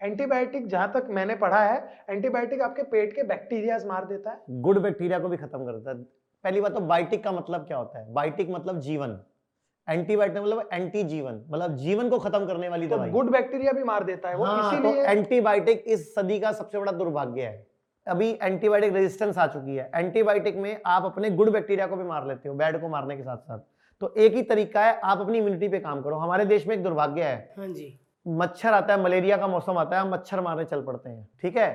[0.00, 4.78] एंटीबायोटिक जहाँ तक मैंने पढ़ा है एंटीबायोटिक आपके पेट के बैक्टीरियाज मार देता है। गुड
[4.78, 5.96] बैक्टीरिया को भी खत्म कर देता है।
[6.44, 8.12] पहली बात तो बाइटिक का मतलब क्या होता है?
[8.12, 9.18] बायोटिक मतलब जीवन।
[9.88, 13.84] एंटीबायोटिक मतलब एंटी जीवन मतलब जीवन को खत्म करने वाली तो दवाई। गुड बैक्टीरिया भी
[13.84, 17.66] मार देता है वो हाँ, तो इसीलिए एंटीबायोटिक इस सदी का सबसे बड़ा दुर्भाग्य है।
[18.06, 22.26] अभी एंटीबायोटिक रेजिस्टेंस आ चुकी है। एंटीबायोटिक में आप अपने गुड बैक्टीरिया को भी मार
[22.26, 23.58] लेते हो बैड को मारने के साथ साथ
[24.00, 26.82] तो एक ही तरीका है आप अपनी इम्यूनिटी पे काम करो। हमारे देश में एक
[26.82, 30.64] दुर्भाग्य है। हाँ जी। मच्छर आता है मलेरिया का मौसम आता है हम मच्छर मारने
[30.64, 31.70] चल पड़ते हैं ठीक है?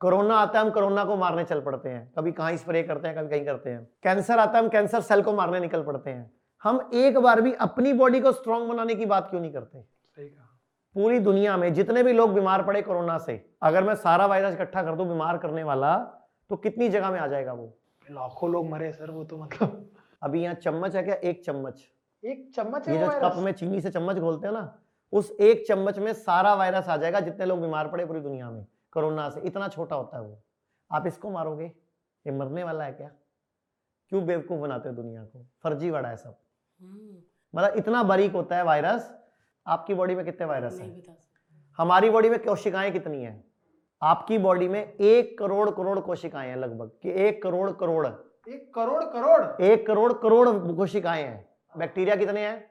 [0.00, 3.16] कोरोना आता है हम कोरोना को मारने चल पड़ते हैं। कभी कहाँ स्प्रे करते हैं
[3.16, 6.30] कभी कहीं करते हैं। कैंसर आता है हम कैंसर सेल को मारने निकल पड़ते हैं।
[6.64, 9.80] हम एक बार भी अपनी बॉडी को स्ट्रांग बनाने की बात क्यों नहीं करते?
[9.80, 10.49] सही कहा।
[10.96, 14.82] पूरी दुनिया में जितने भी लोग बीमार पड़े कोरोना से अगर मैं सारा वायरस इकट्ठा
[14.82, 15.96] कर दूँ बीमार करने वाला
[16.50, 17.76] तो कितनी जगह में आ जाएगा वो?
[18.10, 19.90] लाखों लोग मरे सर वो तो मतलब।
[20.22, 21.14] अभी यहाँ चम्मच है क्या?
[21.14, 21.82] एक चम्मच।
[22.24, 24.78] एक चम्मच ये जो कप में चीनी से चम्मच घोलते हैं ना
[25.12, 28.66] उस एक चम्मच में सारा वायरस आ जाएगा जितने लोग बीमार पड़े पूरी दुनिया में
[28.92, 30.42] कोरोना से। इतना छोटा होता है वो।
[30.90, 31.64] आप इसको मारोगे?
[31.64, 33.10] ये मरने वाला है क्या?
[34.08, 35.46] क्यों बेवकूफ़ बनाते हो दुनिया को?
[35.62, 36.36] फर्जी वाला है सब।
[36.80, 37.16] हम्म,
[37.54, 39.19] मतलब इतना बारीक होता है वायरस
[39.70, 41.16] आपकी बॉडी में कितने वायरस हैं?
[41.78, 43.44] हमारी बॉडी में कोशिकाएँ कितनी हैं?
[44.02, 48.06] आपकी बॉडी में एक करोड़ करोड़ कोशिकाएँ हैं लगभग कि एक करोड़ करोड़।
[48.48, 49.62] एक करोड़ करोड़?
[49.62, 52.70] एक करोड़ करोड़ कोशिकाएँ हैं। बैक्टीरिया कितने हैं?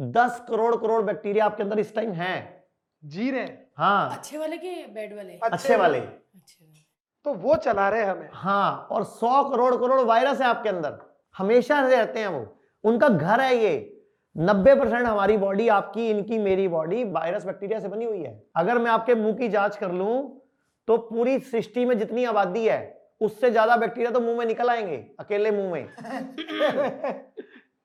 [0.00, 2.64] दस करोड़ करोड़ बैक्टीरिया आपके अंदर इस टाइम हैं।
[3.04, 5.32] जी रहे हाँ। अच्छे वाले के बैड वाले?
[5.32, 6.80] अच्छे वाले। अच्छे वाले।
[7.24, 10.98] तो वो चला रहे हमें। हाँ और सौ करोड़ करोड़ वायरस है आपके अंदर।
[11.38, 13.91] हमेशा रहते हैं वो। उनका घर है ये।
[14.36, 18.78] नब्बे परसेंट हमारी बॉडी आपकी इनकी मेरी बॉडी वायरस बैक्टीरिया से बनी हुई है। अगर
[18.78, 20.40] मैं आपके मुँह की जाँच कर लूँ
[20.88, 22.80] तो पूरी सृष्टि में जितनी आबादी है
[23.20, 25.84] उससे ज़्यादा बैक्टीरिया तो मुँह में निकल आएँगे अकेले मुँह में।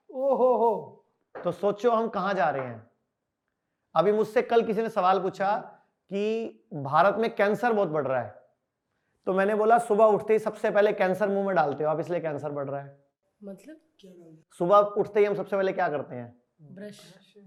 [0.09, 1.05] ओहो। हो
[1.35, 2.89] तो सोचो हम कहा जा रहे हैं।
[3.95, 5.55] अभी मुझसे कल किसी ने सवाल पूछा
[6.11, 8.35] कि भारत में कैंसर बहुत बढ़ रहा है।
[9.27, 12.19] तो मैंने बोला सुबह उठते ही सबसे पहले कैंसर मुँह में डालते हो आप इसलिए
[12.19, 13.06] कैंसर बढ़ रहा है।
[13.41, 13.75] मतलब?
[13.99, 14.11] क्या
[14.59, 16.35] सुबह उठते ही हम सबसे पहले क्या करते हैं?
[16.73, 16.99] ब्रश।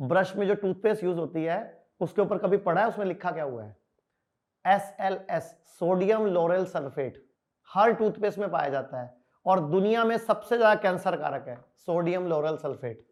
[0.02, 1.58] ब्रश में जो टूथपेस्ट यूज़ होती है
[2.00, 3.76] उसके ऊपर कभी पढ़ा है उसमें लिखा क्या हुआ है?
[4.64, 5.44] S L S
[5.80, 7.24] sodium lauryl sulphate
[7.70, 9.14] हर टूथपेस्ट में पाया जाता है
[9.46, 13.06] और दुनिया में सबसे ज़्यादा कैंसर कारक है sodium lauryl sulphate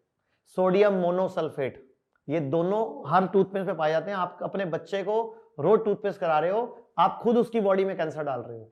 [0.56, 1.84] sodium monosulphate
[2.28, 5.20] ये दोनों हर टूथपेस्ट में पाए जाते हैं। आप अपने बच्चे को
[5.60, 8.70] रोज टूथपेस्ट करा रहे हो आप खुद उसकी बॉडी में कैंसर डाल रहे हो।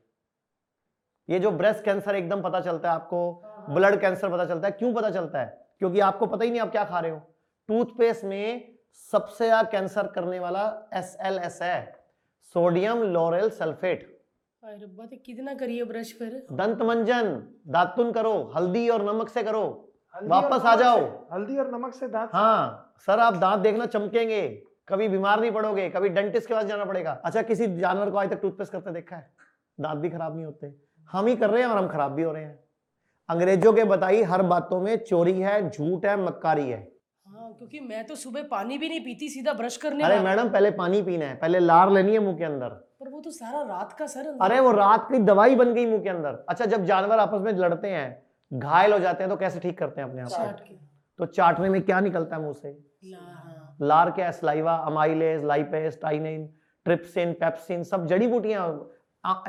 [1.29, 3.21] ये जो ब्रेस्ट कैंसर एकदम पता चलता है आपको
[3.71, 5.59] ब्लड कैंसर पता चलता है। क्यों पता चलता है?
[5.79, 7.21] क्योंकि आपको पता ही नहीं आप क्या खा रहे हो।
[7.69, 8.75] टूथपेस्ट में
[9.13, 10.63] सबसे ज़्यादा कैंसर करने वाला
[10.95, 11.81] एस एल एस है।
[12.55, 14.05] Sodium lauryl sulphate.
[14.63, 16.31] तो कितना करिए ब्रश फिर?
[16.53, 17.27] दंत मंजन
[17.69, 19.65] दातुन करो हल्दी और नमक से करो।
[20.15, 21.01] वापस आ जाओ।
[21.33, 24.47] हल्दी और नमक से दांत हाँ सर आप दांत देखना चमकेंगे।
[24.89, 28.31] कभी बीमार नहीं पड़ोगे कभी डेंटिस्ट के पास जाना पड़ेगा। अच्छा किसी जानवर को आज
[28.31, 29.31] तक टूथपेस्ट करते देखा है?
[29.79, 30.73] दांत भी खराब नहीं होते।
[31.09, 32.59] हम ही कर रहे हैं और हम खराब भी हो रहे हैं।
[33.29, 36.77] अंग्रेज़ों के बताई हर बातों में चोरी है झूठ है मक्कारी है।
[37.27, 40.71] हाँ क्योंकि मैं तो सुबह पानी भी नहीं पीती सीधा ब्रश करने अरे मैडम पहले
[40.73, 42.69] पानी पीना है पहले लार लेनी है मुँह के अंदर।
[43.01, 46.03] पर वो तो सारा रात का सर अरे वो रात की दवाई बन गई मुँह
[46.03, 48.07] के अंदर। अच्छा जब जानवर आपस में लड़ते हैं
[48.53, 50.77] घायल हो जाते हैं तो कैसे ठीक करते हैं अपने आप को?
[51.19, 52.69] तो चाटने में क्या निकलता है मुँह से?
[52.69, 56.47] हाँ। लार क्या saliva amylase lipase ptyalin
[56.87, 58.69] trypsin pepsin सब जड़ी बूटियाँ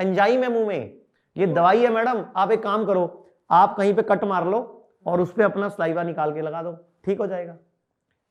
[0.00, 0.92] एंजाइम है मुँह में।
[1.36, 3.06] ये दवाई है मैडम आप एक काम करो
[3.50, 4.58] आप कहीं पे कट मार लो
[5.06, 6.72] और उस पे अपना स्लाइवा निकाल के लगा दो
[7.04, 7.56] ठीक हो जाएगा।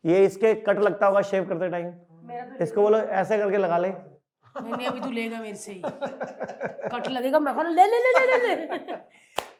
[0.03, 3.89] ये इसके कट लगता होगा शेव करते टाइम। तो इसको बोलो ऐसे करके लगा ले।
[3.89, 8.37] नहीं नहीं अभी तू लेगा मेरे से ही। कट लगेगा मैं ले ले ले ले
[8.37, 8.95] ले ले।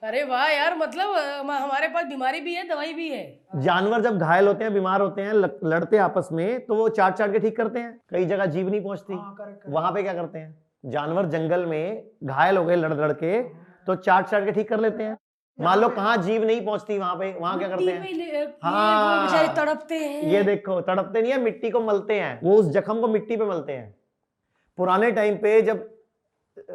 [0.03, 1.15] अरे वाह यार मतलब
[1.49, 3.23] हमारे पास बीमारी भी है दवाई भी है।
[3.57, 7.15] जानवर जब घायल होते हैं बीमार होते हैं लड़ते हैं आपस में तो वो चाट
[7.15, 10.39] चाट के ठीक करते हैं। कई जगह जीव नहीं पहुँचती। हाँ। वहाँ पे क्या करते
[10.39, 10.55] हैं?
[10.85, 13.41] जानवर जंगल में घायल हो गए लड़ लड़ के
[13.87, 15.17] तो चाट चाट के ठीक कर लेते हैं।
[15.59, 18.09] मान लो कहाँ जीव नहीं पहुँचती वहाँ पे वहाँ क्या करते हैं?
[18.09, 22.69] ये हाँ। तड़पते हैं। ये देखो तड़पते नहीं है मिट्टी को मलते हैं। वो उस
[22.71, 23.95] जख्म को मिट्टी पे मलते हैं।
[24.77, 25.89] पुराने टाइम पे जब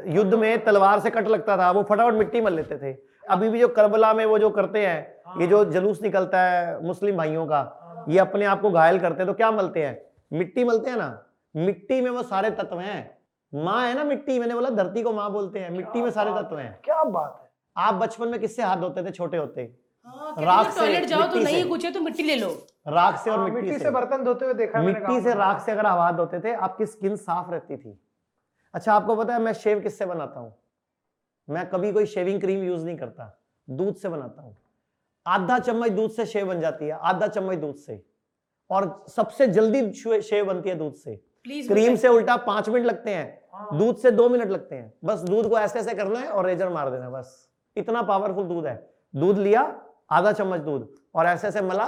[0.08, 2.96] युद्ध में तलवार से कट लगता था वो फटाफट मिट्टी मल लेते थे।
[3.30, 7.16] अभी भी जो करबला में वो जो करते हैं ये जो जलूस निकलता है मुस्लिम
[7.16, 10.00] भाइयों का ये अपने आप को घायल करते हैं तो क्या मलते हैं?
[10.32, 11.26] मिट्टी मलते हैं ना?
[11.54, 13.18] मिट्टी में वो सारे तत्व हैं।
[13.52, 16.58] माँ है ना मिट्टी मैंने बोला धरती को माँ बोलते हैं। मिट्टी में सारे तत्व
[16.58, 17.41] हैं क्या बात है।
[17.76, 19.10] आप बचपन में किससे हाथ धोते थे?
[19.10, 19.72] छोटे होते
[20.06, 22.48] हाँ, राख से, टॉयलेट जाओ तो नहीं कुछ है तो मिट्टी ले लो।
[22.88, 25.72] राख से और हाँ, मिट्टी, मिट्टी से। बर्तन धोते हुए देखा मिट्टी से राख से
[25.72, 27.98] अगर आप हाथ धोते थे आपकी स्किन साफ़ रहती थी।
[28.74, 30.54] अच्छा आपको पता है मैं शेव किससे बनाता हूँ?
[31.48, 34.56] मैं कभी कोई शेविंग क्रीम यूज़ नहीं करता। दूध से बनाता हूँ।
[35.26, 38.02] आधा चम्मच दूध से शेव बन जाती है आधा चम्मच दूध से।
[38.70, 43.10] और सबसे जल्दी शेव बनती है दूध से। प्लीज़ क्रीम से उल्टा पाँच मिनट लगते
[43.10, 46.28] हैं। हाँ। दूध से दो मिनट लगते हैं। बस दूध को ऐसे ऐसे करना है
[46.28, 48.74] और रेजर मार देना है बस। इतना पावरफुल दूध है।
[49.14, 49.62] दूध लिया
[50.12, 51.84] आधा चम्मच दूध और ऐसे ऐसे मला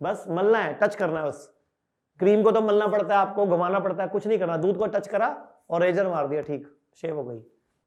[0.00, 1.48] बस मलना है टच करना है बस।
[2.20, 4.86] क्रीम को तो मलना पड़ता है आपको घुमाना पड़ता है कुछ नहीं करना। दूध को
[4.88, 5.28] टच करा
[5.70, 6.66] और रेजर मार दिया ठीक
[7.02, 7.40] शेव हो गई।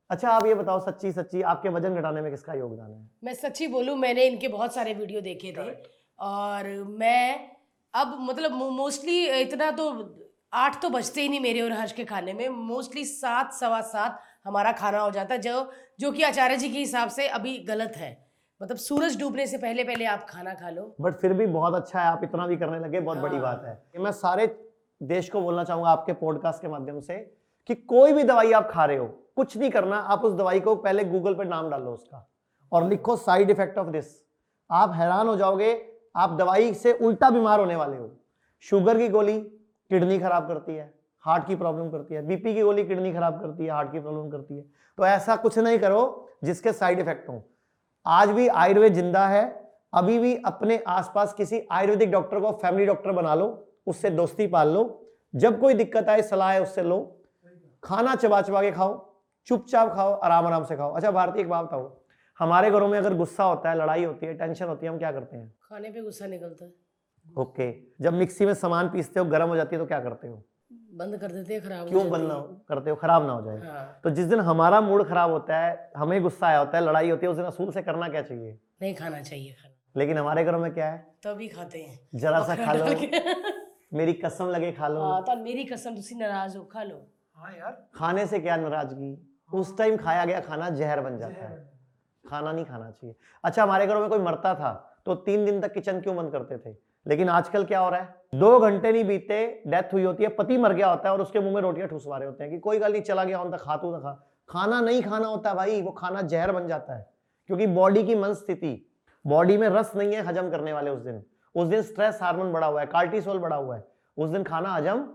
[0.10, 3.10] अच्छा आप ये बताओ सच्ची सच्ची आपके वज़न घटाने में किसका योगदान है?
[3.24, 5.72] मैं सच्ची बोलूँ मैंने इनके बहुत सारे वीडियो देखे थे।
[6.20, 6.68] और
[7.00, 7.50] मैं
[7.94, 9.90] अब मतलब मोस्टली इतना तो
[10.54, 14.20] आठ तो बजते ही नहीं मेरे और हर्ष के खाने में। मोस्टली सात सवा सात
[14.46, 18.26] हमारा खाना हो जाता जो जो कि आचार्य जी के हिसाब से अभी गलत है।
[18.62, 22.00] मतलब सूरज डूबने से पहले पहले आप खाना खा लो। बट फिर भी बहुत अच्छा
[22.00, 24.48] है आप इतना भी करने लगे बहुत बड़ी हाँ। बात है। मैं सारे
[25.02, 27.18] देश को बोलना चाहूँगा आपके पॉडकास्ट के माध्यम से
[27.70, 29.06] कि कोई भी दवाई आप खा रहे हो
[29.36, 32.28] कुछ नहीं करना आप उस दवाई को पहले गूगल पर नाम डालो उसका।
[32.72, 34.06] और लिखो साइड इफ़ेक्ट ऑफ़ दिस
[34.70, 35.72] आप हैरान हो जाओगे
[36.16, 38.12] आप दवाई से उल्टा बीमार होने वाले हो।
[38.64, 40.94] शुगर की गोली किडनी खराब करती है।
[41.26, 44.30] हार्ट की प्रॉब्लम करती है बीपी की गोली किडनी खराब करती है हार्ट की प्रॉब्लम
[44.30, 44.64] करती है।
[44.98, 46.02] तो ऐसा कुछ नहीं करो
[46.44, 47.44] जिसके साइड इफ़ेक्ट हो।
[48.06, 49.44] आज भी आयुर्वेद ज़िंदा है
[49.94, 53.48] अभी भी अपने आसपास किसी आयुर्वेदिक डॉक्टर को फैमिली डॉक्टर बना लो
[53.88, 54.84] उससे दोस्ती पाल लो
[55.34, 57.00] जब कोई दिक्कत आए सलाह है उससे लो।
[57.84, 58.94] खाना चबा चबा के खाओ
[59.48, 61.92] चुपचाप खाओ आराम आराम से खाओ। अच्छा भारतीय एक बात बताओ
[62.40, 65.12] हमारे घरों में अगर गुस्सा होता है लड़ाई होती है टेंशन होती है हम क्या
[65.12, 65.54] करते हैं?
[65.64, 66.72] खाने पे गुस्सा निकलता है।
[67.28, 68.04] Okay okay.
[68.04, 70.44] जब मिक्सी में सामान पीसते हो गर्म हो जाती है तो क्या करते हो?
[70.96, 72.36] बंद कर देते हैं खराब क्यों बंद ना
[72.68, 75.92] करते हो खराब ना हो जाए। हाँ। तो जिस दिन हमारा मूड खराब होता है
[75.98, 78.60] हमें गुस्सा आया होता है लड़ाई होती है उस दिन असूल से करना क्या चाहिए?
[78.82, 80.98] नहीं खाना चाहिए खाना। लेकिन हमारे घरों में क्या है?
[81.24, 82.86] तभी खाते हैं। जरा सा खा लो।
[83.94, 87.06] मेरी कसम लगे खा लो। हाँ तो मेरी कसम तुसी नाराज़ हो खा लो।
[87.38, 89.16] हाँ यार। खाने से क्या नाराज़गी?
[89.54, 91.64] उस टाइम खाया गया खाना जहर बन जाता है।
[92.24, 94.74] खाना नहीं खाना चाहिए। अच्छा हमारे घरों में कोई मरता था
[95.06, 96.74] तो तीन दिन तक किचन क्यों बंद करते थे?
[97.06, 98.14] लेकिन आजकल क्या हो रहा है?
[98.36, 101.40] दो घंटे नहीं बीते डेथ हुई होती है, पति मर गया होता है और उसके
[101.40, 103.76] मुँह में रोटियाँ ठुसवा रहे होते हैं कि कोई गल नहीं, चला गया उनका खा,
[103.78, 104.12] तू ना खा।
[104.50, 107.08] खाना नहीं खाना होता भाई, वो खाना जहर बन जाता है,
[107.50, 108.82] क्योंकि बॉडी की मन स्थिति
[109.26, 111.24] बॉडी में रस नहीं है हजम करने वाले उस दिन।
[111.56, 113.84] उस दिन स्ट्रेस हार्मोन बढ़ा हुआ है कार्टिसोल बढ़ा हुआ है,
[114.18, 115.06] उस दिन खाना हजम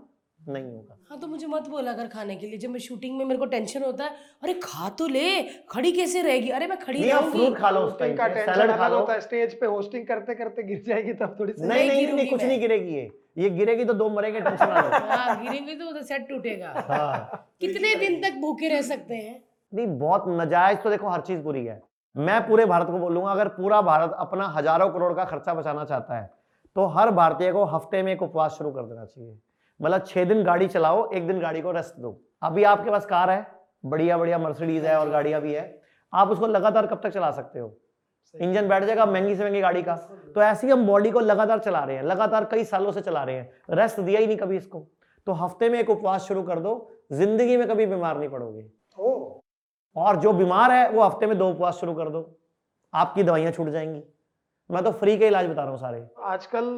[0.49, 3.23] नहीं होगा। हाँ तो मुझे मत बोला कर खाने के लिए जब मैं शूटिंग में
[3.25, 6.49] मेरे को टेंशन होता है अरे खा तो ले खड़ी कैसे रहेगी?
[6.49, 8.87] अरे मैं खड़ी नहीं आप रहूँगी। फ्रूट खा लो उस टाइम का टेंशन सैलड खा
[8.87, 12.07] लो। होता है स्टेज पे होस्टिंग करते करते गिर जाएगी तब थोड़ी सी। नहीं नहीं
[12.07, 16.01] नहीं, कुछ नहीं गिरेगी ये। ये गिरेगी तो दो मरेंगे टेंशन लो। हाँ गिरेंगे तो
[16.03, 19.41] सेट टूटेगा। हाँ कितने दिन तक भूखे रह सकते हैं?
[19.73, 21.81] नहीं बहुत नजायज तो देखो हर चीज़ बुरी है।
[22.15, 26.17] मैं पूरे भारत को बोलूँगा अगर पूरा भारत अपना हज़ारों करोड़ का खर्चा बचाना चाहता
[26.17, 26.29] है
[26.75, 29.37] तो हर भारतीय को हफ़्ते में एक उपवास शुरू कर देना चाहिए।
[29.81, 33.29] मतलब छह दिन गाड़ी चलाओ एक दिन गाड़ी को रेस्ट दो। अभी आपके पास कार
[33.29, 33.45] है
[33.83, 35.81] बढ़िया बढ़िया मर्सिडीज है और गाड़ियाँ भी है।
[36.13, 37.77] आप उसको लगातार कब तक चला सकते हो?
[38.35, 39.95] इंजन बैठ जाएगा महँगी से महँगी गाड़ी का।
[40.35, 43.23] तो ऐसे ही हम बॉडी को लगातार चला रहे हैं लगातार कई सालों से चला
[43.23, 44.87] रहे हैं। रेस्ट दिया ही नहीं कभी इसको।
[45.27, 46.73] तो हफ़्ते में एक उपवास शुरू कर दो
[47.13, 48.65] ज़िंदगी में कभी बीमार नहीं पड़ोगे।
[49.95, 52.29] और जो बीमार है वो हफ़्ते में दो उपवास शुरू कर दो।
[52.93, 54.03] आपकी दवाइयाँ छूट जाएँगी।
[54.69, 56.69] मैं तो फ्री का इलाज बता रहा हूँ सारे। आजकल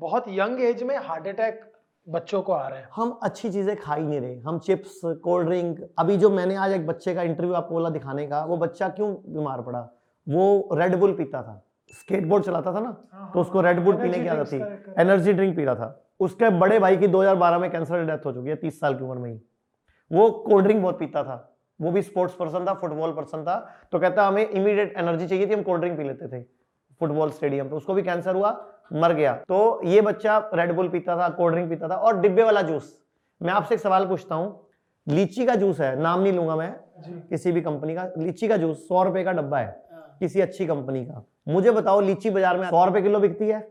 [0.00, 1.71] बहुत यंग एज में हार्ट अटैक
[2.06, 5.46] बच्चों को आ रहे हैं। हम अच्छी चीज़ें खा ही नहीं रहे। हम चिप्स कोल्ड
[5.46, 8.88] ड्रिंक अभी जो मैंने आज एक बच्चे का इंटरव्यू आपको बोला दिखाने का वो बच्चा
[8.88, 9.80] क्यों बीमार पड़ा?
[10.26, 11.62] वो रेड बुल पीता था।
[11.92, 12.90] स्केटबोर्ड चलाता था ना?
[13.34, 14.56] तो उसको रेड बुल पीने की आदत थी।
[15.02, 18.32] एनर्जी ड्रिंक पी रहा था। उसके बड़े भाई की 2012 में कैंसर की डेथ हो
[18.32, 19.40] चुकी है तीस साल की उम्र में ही।
[20.10, 23.56] वो कोल्ड ड्रिंक बहुत पीता था। वो भी स्पोर्ट्स पर्सन था फुटबॉल पर्सन था।
[23.92, 26.42] तो कहता हमें इमीडिएट एनर्जी चाहिए थी हम कोल्ड ड्रिंक पी लेते थे।
[27.00, 28.50] फुटबॉल स्टेडियम पे। उसको भी कैंसर हुआ।
[28.92, 32.42] मर गया। तो ये बच्चा रेड बुल पीता था कोल्ड ड्रिंक पीता था और डिब्बे
[32.42, 32.96] वाला जूस
[33.40, 34.68] मैं आपसे एक सवाल पूछता हूँ।
[35.06, 36.72] लीची का जूस है नाम नहीं लूँगा मैं
[37.28, 40.66] किसी भी कंपनी का। लीची का जूस सौ रुपए का डब्बा है हाँ। किसी अच्छी
[40.66, 43.66] कंपनी का। मुझे बताओ लीची बाज़ार में सौ रुपए किलो बिकती है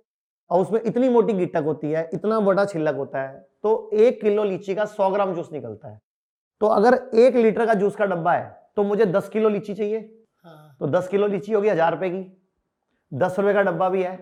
[0.52, 4.44] और उसमें इतनी मोटी गिटक होती है इतना बड़ा छिलक होता है तो एक किलो
[4.44, 6.00] लीची का सौ ग्राम जूस निकलता है।
[6.62, 10.00] तो अगर एक लीटर का जूस का डब्बा है तो मुझे दस किलो लीची चाहिए।
[10.46, 12.26] हाँ। तो दस किलो लीची होगी हज़ार रुपए की।
[13.12, 14.16] दस रुपए का डब्बा भी है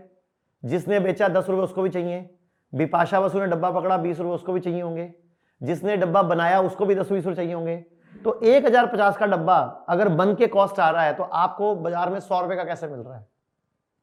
[0.63, 2.29] जिसने बेचा दस रुपए उसको भी चाहिए।
[2.73, 5.13] बिपाशा बसु ने डब्बा पकड़ा, बीस रुपए उसको भी चाहिए होंगे।
[5.61, 7.75] जिसने डब्बा बनाया, उसको भी दस बीस रुपए चाहिए होंगे।
[8.15, 9.57] तो एक हज़ार पचास का डब्बा
[9.89, 12.87] अगर बन के कॉस्ट आ रहा है तो आपको बाज़ार में सौ रुपए का कैसे
[12.87, 13.27] मिल रहा है?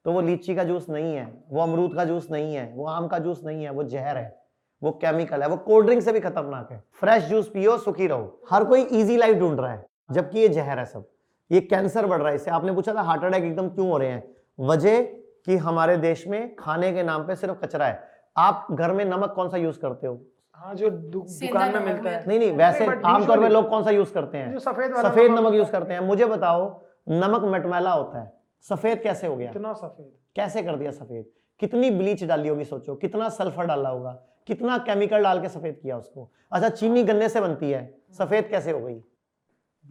[0.05, 3.07] तो वो लीची का जूस नहीं है, वो अमरूद का जूस नहीं है, वो आम
[3.09, 4.37] का जूस नहीं है, वो जहर है,
[4.83, 8.41] वो केमिकल है, वो कोल्ड ड्रिंक से भी खतरनाक है। फ्रेश जूस पियो, सुखी रहो।
[8.51, 11.09] हर कोई इजी लाइफ ढूंढ रहा है, जबकि ये जहर है सब।
[11.51, 14.09] ये कैंसर बढ़ रहा है, इससे आपने पूछा था हार्ट अटैक एकदम क्यों हो रहे
[14.09, 14.23] हैं?
[14.59, 15.03] वजह
[15.47, 19.33] कि हमारे देश में खाने के नाम पे सिर्फ़ कचरा है। आप घर में नमक
[19.37, 20.25] कौन सा यूज़ करते हो?
[20.53, 23.91] हाँ जो दु, दुकान में मिलता है। नहीं नहीं वैसे आमतौर usually- लोग कौन सा
[23.91, 24.59] यूज़ करते हैं?
[24.59, 28.33] सफ़ेद सफ़ेद नमक यूज़ करते हैं। मुझे बताओ नमक मटमैला होता है।
[28.63, 29.53] सफ़ेद कैसे हो गया?
[29.53, 31.27] कितना सफ़ेद। कैसे कर दिया सफ़ेद?
[31.61, 34.23] कितनी ब्लीच डाली होगी सोचो। कितना सल्फ़र डाला होगा?
[34.47, 36.33] कितना केमिकल डाल के सफ़ेद किया उसको?
[36.53, 39.03] अच्छा चीनी गन्ने से बनती है। सफ़ेद कैसे हो गई?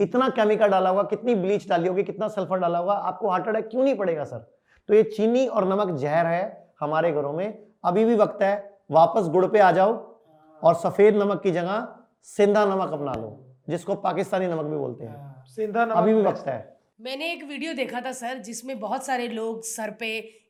[0.02, 2.94] इतना केमिकल डाला होगा कितनी ब्लीच डाली होगी कितना सल्फ़र डाला होगा?
[2.94, 4.55] आपको हार्ट अटैक क्यों नहीं पड़ेगा सर?
[4.90, 6.44] तो ये चीनी और नमक जहर है
[6.80, 7.48] हमारे घरों में।
[7.86, 8.54] अभी भी वक्त है
[8.92, 9.94] वापस गुड़ पे आ जाओ
[10.64, 11.88] और सफ़ेद नमक की जगह
[12.28, 13.32] सिंधा नमक अपना लो
[13.70, 16.58] जिसको पाकिस्तानी नमक भी बोलते हैं। हाँ। सिंधा नमक अभी भी वक्त है।
[17.02, 20.10] मैंने एक वीडियो देखा था सर जिसमें बहुत सारे लोग सर पे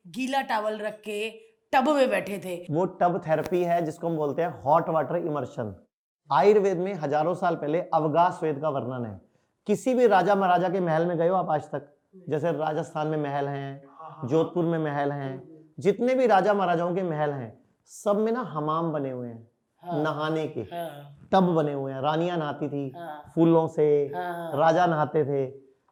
[0.09, 1.29] गीला टावल रख के
[1.73, 5.75] टब में बैठे थे। वो टब थेरेपी है जिसको हम बोलते हैं हॉट वाटर इमर्शन
[6.29, 9.19] आयुर्वेद में हज़ारों साल पहले अवगास वेद का वर्णन है।
[9.67, 11.91] किसी भी राजा महाराजा के महल में गए हो आप आज तक?
[12.29, 13.83] जैसे राजस्थान में महल हैं
[14.25, 15.43] जोधपुर में महल हैं।
[15.79, 19.47] जितने भी राजा महाराजाओं के महल हैं सब में ना हमाम बने हुए हैं
[19.83, 24.51] हाँ। नहाने के। हाँ, टब बने हुए हैं। रानियाँ नहाती थी हाँ, फूलों से हाँ,
[24.57, 25.45] राजा नहाते थे।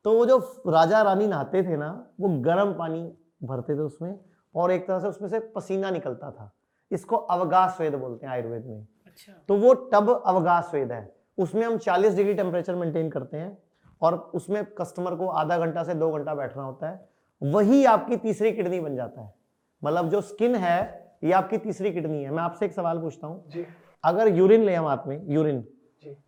[0.06, 3.02] तो वो जो राजा रानी नहाते थे ना वो गर्म पानी
[3.44, 4.20] भरते थे उसमें
[4.56, 6.52] और एक तरह से उसमें से पसीना निकलता था।
[6.92, 11.66] इसको अवगास वेद बोलते हैं आयुर्वेद में। अच्छा। तो वो टब अवगास वेद है। उसमें
[11.66, 13.58] हम 40 डिग्री टेम्परेचर मेंटेन करते हैं
[14.02, 17.13] और उसमें कस्टमर को आधा घंटा से दो घंटा बैठना होता है।
[17.44, 19.34] वही आपकी तीसरी किडनी बन जाता है।
[19.82, 20.78] मतलब जो स्किन है
[21.24, 23.66] ये आपकी तीसरी किडनी है। मैं आपसे एक सवाल पूछता हूँ।
[24.04, 25.64] अगर यूरिन ले हम हाथ में यूरिन।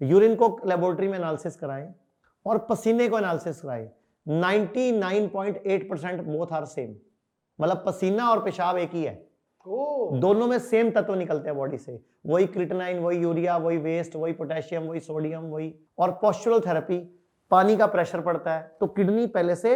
[0.04, 1.94] यूरिन को लेबोरेटरी में एनालिसिस कराएँ
[2.46, 3.88] और पसीने को एनालिसिस कराएँ
[4.26, 6.96] 99.8 परसेंट बोथ आर सेम
[7.60, 9.14] मतलब पसीना और पेशाब एक ही है।
[9.66, 14.34] दोनों में सेम तत्व निकलते हैं बॉडी से। वही क्रिटेनाइन वही यूरिया वही वेस्ट वही
[14.34, 16.98] पोटेशियम वही सोडियम वही। और पॉस्चुरल थेरेपी
[17.52, 19.76] पानी का प्रेशर पड़ता है। तो किडनी पहले से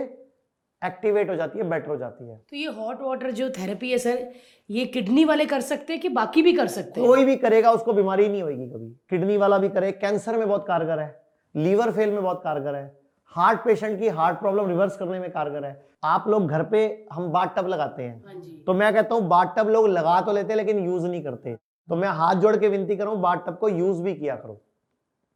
[0.82, 3.98] एक्टिवेट हो जाती है बेटर हो जाती है। तो ये हॉट वाटर जो थेरेपी है
[3.98, 4.28] सर
[4.70, 7.10] ये किडनी वाले कर सकते हैं कि बाकी भी कर सकते हैं?
[7.10, 10.66] कोई भी करेगा उसको बीमारी नहीं होगी कभी। किडनी वाला भी करे कैंसर में बहुत
[10.68, 11.22] कारगर है
[11.56, 12.98] लीवर फेल में बहुत कारगर है
[13.32, 16.82] हार्ट पेशेंट की हार्ट प्रॉब्लम रिवर्स करने में कारगर है। आप लोग घर पे
[17.14, 20.20] हम बाट टब लगाते हैं। हाँ जी। तो मैं कहता हूँ बाट टब लोग लगा
[20.22, 23.46] तो लेते हैं लेकिन यूज़ नहीं करते। तो मैं हाथ जोड़ के विनती करूँ बाट
[23.48, 24.62] टब को यूज़ भी किया करो।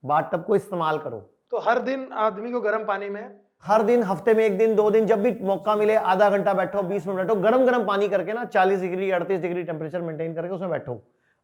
[0.03, 1.19] बाट टब को इस्तेमाल करो।
[1.51, 3.23] तो हर दिन आदमी को गर्म पानी में
[3.63, 6.81] हर दिन हफ़्ते में एक दिन दो दिन जब भी मौका मिले आधा घंटा बैठो
[6.83, 10.53] बीस मिनट बैठो गर्म गर्म पानी करके ना चालीस डिग्री अड़तीस डिग्री टेम्परेचर मेंटेन करके
[10.53, 10.99] उसमें बैठो।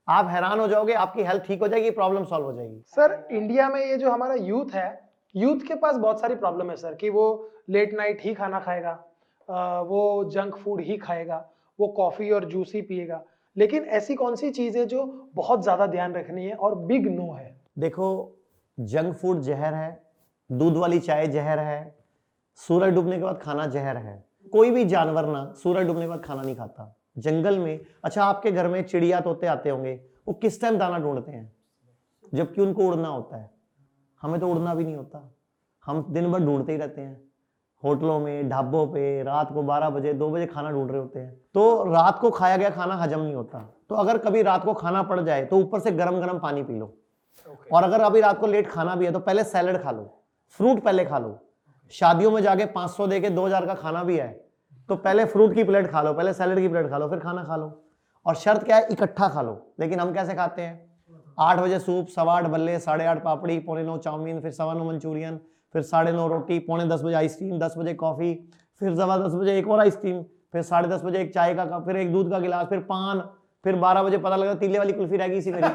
[0.07, 3.67] आप हैरान हो जाओगे आपकी हेल्थ ठीक हो जाएगी प्रॉब्लम सॉल्व हो जाएगी। सर इंडिया
[3.69, 4.89] में ये जो हमारा यूथ है
[5.35, 7.27] यूथ के पास बहुत सारी प्रॉब्लम है सर कि वो
[7.69, 8.91] लेट नाइट ही खाना खाएगा
[9.83, 11.37] वो जंक फ़ूड ही खाएगा
[11.79, 13.23] वो कॉफ़ी और जूस ही पिएगा।
[13.55, 15.05] लेकिन ऐसी कौन सी चीज़ है जो
[15.35, 17.55] बहुत ज़्यादा ध्यान रखनी है और बिग नो है?
[17.79, 18.09] देखो
[18.77, 19.89] जंक फ़ूड जहर है
[20.49, 21.79] दूध वाली चाय जहर है
[22.59, 26.23] सूरज डूबने के बाद खाना जहर है। कोई भी जानवर ना सूरज डूबने के बाद
[26.23, 29.93] खाना नहीं खाता। जंगल में अच्छा आपके घर में चिड़िया तोते आते होंगे
[30.27, 31.51] वो किस टाइम दाना ढूंढते हैं?
[32.33, 33.49] जबकि उनको उड़ना होता है।
[34.21, 35.29] हमें तो उड़ना भी नहीं होता।
[35.85, 37.21] हम दिन भर ढूंढते ही रहते हैं।
[37.83, 41.33] होटलों में ढाबों पे रात को 12 बजे 2 बजे खाना ढूंढ रहे होते हैं।
[41.53, 45.03] तो रात को खाया गया खाना हजम नहीं होता। तो अगर कभी रात को खाना
[45.03, 46.95] पड़ जाए तो ऊपर से गरम गरम पानी पी लो।
[47.45, 47.71] Okay.
[47.73, 50.03] और अगर अभी रात को लेट खाना भी है तो पहले सैलड खा लो।
[50.59, 51.37] फ्रूट पहले खा लो।
[51.91, 54.29] शादियों में जाके 500 दे के 2000 का खाना भी है
[54.89, 57.43] तो पहले फ्रूट की प्लेट खा लो, पहले सैलड की प्लेट खा लो, फिर खाना
[57.43, 57.83] खा लो।
[58.25, 58.87] और शर्त क्या है?
[58.91, 60.89] इकट्ठा खा लो। लेकिन हम कैसे खाते हैं?
[61.39, 64.83] आठ बजे सूप, सवा आठ बल्ले, साढ़े आठ पापड़ी, पौने नौ चाउमीन, फिर सवा नौ
[64.83, 65.39] मंचूरियन,
[65.73, 68.33] फिर साढ़े नौ रोटी, पौने दस बजे आइसक्रीम, दस बजे कॉफ़ी
[68.81, 71.85] फिर सवा दस बजे एक और आइसक्रीम, फिर साढ़े दस बजे एक चाय का कप,
[71.85, 73.19] फिर एक दूध का गिलास, फिर पान,
[73.63, 75.69] फिर बारह बजे पता लगा तीले वाली कुल्फी रह गई इसी मेरी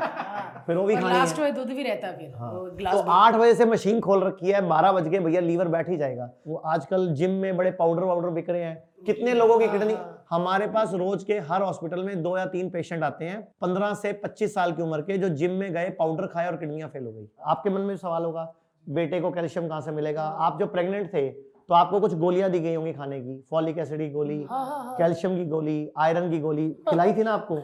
[0.67, 3.35] फिर वो भी खानी लास्ट में दूध भी रहता फिर हाँ। तो ग्लास में। आठ
[3.35, 6.57] बजे से मशीन खोल रखी है बारह बज के भैया लीवर बैठ ही जाएगा। वो
[6.67, 9.97] आजकल जिम में बड़े पाउडर वाउडर बिक रहे हैं। कितने लोगों की किडनी
[10.31, 14.13] हमारे पास रोज के हर हॉस्पिटल में दो या तीन पेशेंट आते हैं पंद्रह से
[14.13, 17.13] पच्चीस साल की उम्र के जो जिम में गए पाउडर खाए और किडनियाँ फेल हो
[17.13, 18.53] गई। आपके मन में सवाल होगा
[18.87, 20.23] बेटे को कैल्शियम कहाँ से मिलेगा?
[20.23, 21.29] आप जो प्रेग्नेंट थे
[21.69, 24.83] तो आपको कुछ गोलियाँ दी गई होंगी खाने की फॉलिक एसिड की गोली हाँ हाँ
[24.85, 27.59] हाँ। कैल्शियम की गोली आयरन की गोली खिलाई थी ना आपको?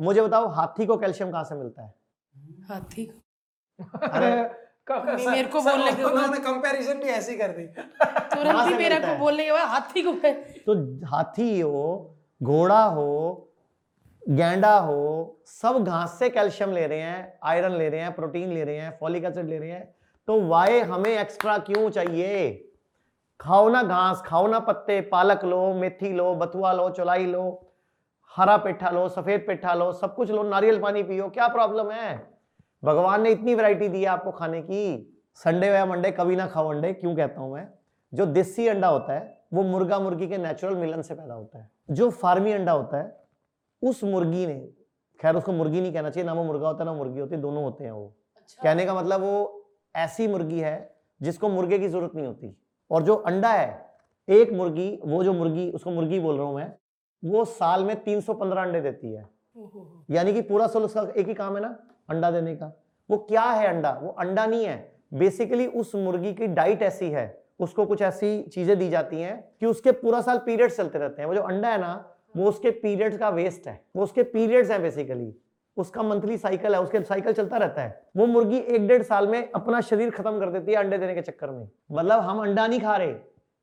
[0.04, 1.92] मुझे बताओ हाथी को कैल्शियम कहाँ से मिलता है?
[2.68, 3.04] हाथी।
[4.04, 4.30] अरे,
[4.90, 9.18] मेरे को बोलने के बाद उन्होंने कंपैरिजन भी ऐसी कर दी। तुरंत ही मेरा को
[9.18, 10.12] बोलने के बाद हाथी को
[10.66, 10.74] तो
[11.06, 13.48] हाथी हो घोड़ा हो
[14.22, 15.02] गेंडा हो
[15.46, 18.96] सब घास से कैल्शियम ले रहे हैं आयरन ले रहे हैं प्रोटीन ले रहे हैं
[19.00, 19.94] फॉलिक एसिड ले रहे हैं।
[20.28, 22.50] तो वाई हमें एक्स्ट्रा क्यों चाहिए?
[23.40, 27.44] खाओ ना घास खाओ ना पत्ते पालक लो मेथी लो बथुआ लो चौलाई लो
[28.32, 32.31] हरा पेठा लो सफ़ेद पेठा लो सब कुछ लो नारियल पानी पियो क्या प्रॉब्लम है?
[32.82, 36.70] भगवान ने इतनी वैरायटी दी है आपको खाने की। संडे या मंडे कभी ना खाओ
[36.70, 37.68] अंडे क्यों कहता हूँ मैं?
[38.12, 41.70] जो देसी अंडा होता है वो मुर्गा मुर्गी के नेचुरल मिलन से पैदा होता है।
[41.90, 43.20] जो फार्मी अंडा होता है
[43.82, 44.58] उस मुर्गी ने
[45.20, 47.40] खैर उसको मुर्गी नहीं कहना चाहिए ना वो मुर्गा होता है ना मुर्गी होती है
[47.40, 49.64] दोनों होते हैं वो। अच्छा। कहने का मतलब वो
[49.94, 50.74] ऐसी मुर्गी है
[51.20, 52.56] जिसको मुर्गे की ज़रूरत नहीं होती।
[52.90, 53.96] और जो अंडा है
[54.28, 56.72] एक मुर्गी वो जो मुर्गी उसको मुर्गी बोल रहा हूँ मैं
[57.22, 59.28] वो साल में 315 अंडे देती है।
[60.10, 61.76] यानी कि पूरा साल उसका एक ही काम है ना?
[62.08, 62.72] अंडा देने का।
[63.10, 63.90] वो क्या है अंडा?
[64.02, 68.78] वो अंडा नहीं है। बेसिकली उस मुर्गी की डाइट ऐसी है। उसको कुछ ऐसी चीज़ें
[68.78, 71.80] दी जाती हैं कि उसके पूरा साल पीरियड्स चलते रहते हैं। वो जो अंडा है
[71.80, 75.34] ना वो उसके पीरियड्स का वेस्ट है। वो उसके पीरियड्स हैं बेसिकली
[75.76, 79.50] उसका मंथली साइकिल है। उसके साइकिल चलता रहता है। वो मुर्गी एक डेढ़ साल में
[79.52, 82.80] अपना शरीर खत्म कर देती है अंडे देने के चक्कर में। मतलब हम अंडा नहीं
[82.80, 83.14] खा रहे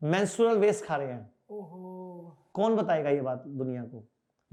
[0.04, 4.04] मेंस्ट्रुअल वेस्ट खा रहे हैं। ओहो। कौन बताएगा ये बात दुनिया को?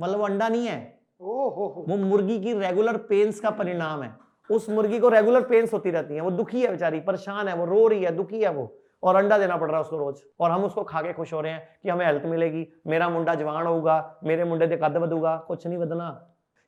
[0.01, 4.15] मतलब वो अंडा नहीं हो। वो मुर्गी की रेगुलर पेन्स का परिणाम है।
[4.51, 7.65] उस मुर्गी को रेगुलर पेन्स होती रहती है। वो दुखी है बेचारी परेशान है वो
[7.65, 10.51] रो रही है दुखी है वो और अंडा देना पड़ रहा है उसको रोज। और
[10.51, 13.67] हम उसको खा के खुश हो रहे हैं कि हमें हेल्थ मिलेगी। मेरा मुंडा जवान
[13.67, 16.11] होगा मेरे मुंडे से कद बदूगा कुछ नहीं बदना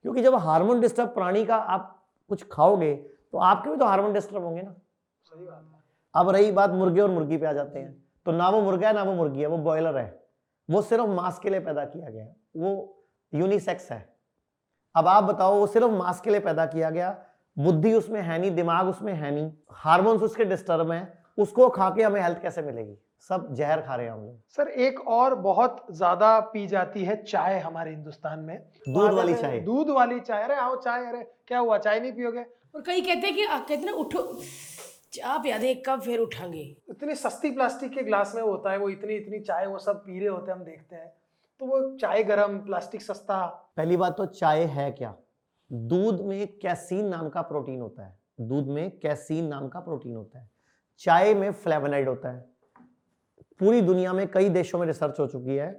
[0.05, 1.95] क्योंकि जब हार्मोन डिस्टर्ब प्राणी का आप
[2.31, 2.95] कुछ खाओगे
[3.33, 4.75] तो आपके भी तो हार्मोन डिस्टर्ब होंगे ना।
[5.25, 5.65] सही बात
[6.15, 8.95] अब रही बात मुर्गे और मुर्गी पे आ जाते हैं। तो ना वो मुर्गा है
[8.95, 10.21] ना वो मुर्गी है वो बॉयलर है।
[10.69, 14.18] वो सिर्फ़ मांस के लिए पैदा किया गया है। वो यूनिसेक्स है।
[14.99, 17.17] अब आप बताओ वो सिर्फ़ मांस के लिए पैदा किया गया।
[17.57, 21.03] बुद्धि उसमें है नहीं दिमाग उसमें है नहीं हार्मोन्स उसके डिस्टर्ब हैं
[21.39, 22.97] उसको खा के हमें हेल्थ कैसे मिलेगी?
[23.31, 27.17] सब जहर खा रहे हैं हम लोग। सर एक और बहुत ज़्यादा पी जाती है
[27.23, 31.59] चाय हमारे हिंदुस्तान में। दूध वाली चाय। दूध वाली चाय। अरे आओ चाय अरे क्या
[31.59, 32.45] हुआ चाय नहीं पियोगे?
[32.75, 34.23] और कई कहते हैं कि आ, कहते ना उठो
[35.13, 38.79] चाह पिया दे एक कप फिर उठांगे। इतनी सस्ती प्लास्टिक के ग्लास में होता है
[38.79, 41.13] वो इतनी इतनी चाय वो सब पी रहे होते हैं हम देखते हैं।
[41.61, 43.47] तो वो चाय गरम, प्लास्टिक सस्ता।
[43.77, 45.15] पहली बात तो चाय है क्या?
[45.71, 50.39] दूध में कैसीन नाम का प्रोटीन होता है। दूध में कैसीन नाम का प्रोटीन होता
[50.39, 50.51] है।
[51.01, 52.41] चाय में फ्लेवोनाइड होता है।
[53.61, 55.71] पूरी दुनिया में कई देशों में रिसर्च हो चुकी है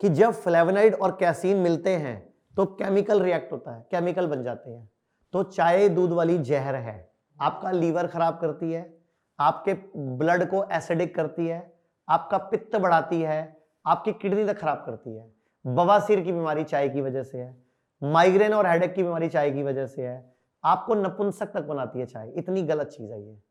[0.00, 4.70] कि जब फ्लेवोनाइड और कैसीन मिलते हैं तो केमिकल रिएक्ट होता है, केमिकल बन जाते
[4.70, 4.90] हैं।
[5.34, 8.98] तो चाय दूध वाली जहर है। आपका लीवर खराब करती है,
[9.38, 11.72] आपके ब्लड को एसिडिक करती है,
[12.08, 15.32] आपका पित्त बढ़ाती है आपकी किडनी तक खराब करती है।
[15.66, 17.62] बवासीर की बीमारी चाय की वजह से है।
[18.02, 22.06] माइग्रेन और हेडेक की बीमारी चाय की वजह से है। आपको नपुंसक तक बनाती है
[22.06, 23.42] चाय। इतनी गलत चीज़ है ये।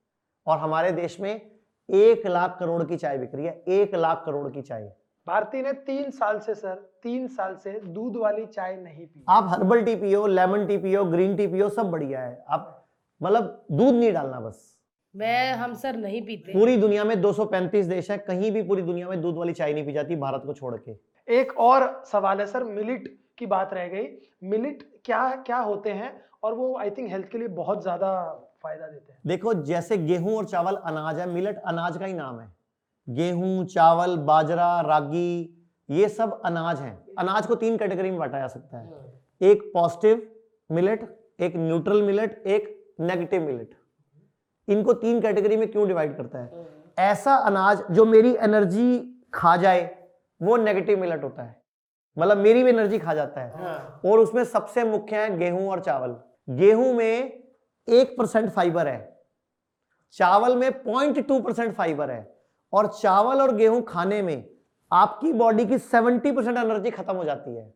[0.47, 1.51] और हमारे देश में
[1.89, 4.93] एक लाख करोड़ की चाय बिक रही है। एक लाख करोड़ की चाय।
[5.27, 9.45] भारती ने तीन साल से सर तीन साल से दूध वाली चाय नहीं पी। आप
[9.47, 12.87] हर्बल टी पियो लेमन टी पियो ग्रीन टी पियो सब बढ़िया है। आप
[13.21, 14.80] मतलब दूध नहीं डालना बस।
[15.15, 19.07] मैं हम सर नहीं पीते। पूरी दुनिया में 235 देश है कहीं भी पूरी दुनिया
[19.09, 20.95] में दूध वाली चाय नहीं पी जाती भारत को छोड़ के।
[21.27, 23.07] एक और सवाल है सर मिलिट
[23.37, 24.07] की बात रह गई।
[24.43, 28.11] मिलिट क्या क्या होते हैं और वो आई थिंक हेल्थ के लिए बहुत ज़्यादा
[28.63, 32.39] फ़ायदा देते हैं। देखो जैसे गेहूँ और चावल अनाज है मिलट अनाज का ही नाम
[32.39, 32.47] है।
[33.07, 35.57] गेहूँ चावल बाजरा रागी
[35.89, 40.27] ये सब अनाज हैं। अनाज को तीन कैटेगरी में बांटा जा सकता है। एक पॉजिटिव
[40.69, 41.05] मिलेट
[41.41, 43.75] एक न्यूट्रल मिलेट एक नेगेटिव मिलेट।
[44.71, 46.65] इनको तीन कैटेगरी में क्यों डिवाइड करता है?
[46.99, 48.87] ऐसा अनाज जो मेरी एनर्जी
[49.33, 49.89] खा जाए
[50.41, 51.55] वो नेगेटिव मिलेट होता है।
[52.17, 53.51] मतलब मेरी भी एनर्जी खा जाता है।
[54.05, 56.15] और उसमें सबसे मुख्य है गेहूँ और चावल।
[56.49, 57.43] गेहूँ में
[57.87, 58.99] एक परसेंट फाइबर है।
[60.15, 62.25] चावल में पॉइंट टू परसेंट फाइबर है।
[62.73, 64.49] और चावल और गेहूँ खाने में
[64.91, 67.73] आपकी बॉडी की सेवेंटी परसेंट एनर्जी खत्म हो जाती है।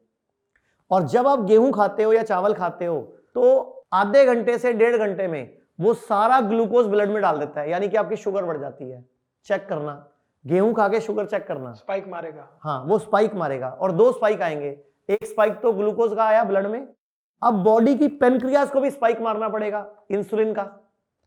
[0.92, 3.00] और जब आप गेहूँ खाते हो या चावल खाते हो
[3.36, 7.70] तो आधे घंटे से डेढ़ घंटे में वो सारा ग्लूकोज ब्लड में डाल देता है
[7.70, 9.04] यानी कि आपकी शुगर बढ़ जाती है।
[9.48, 10.06] चेक करना।
[10.46, 14.42] गेहूँ खा के शुगर चेक करना। स्पाइक मारेगा। हाँ वो स्पाइक मारेगा। और दो स्पाइक
[14.42, 14.70] आएँगे।
[15.10, 16.88] एक स्पाइक तो ग्लूकोज का आया ब्लड में।
[17.42, 20.64] अब बॉडी की पेनक्रियास को भी स्पाइक मारना पड़ेगा इंसुलिन का।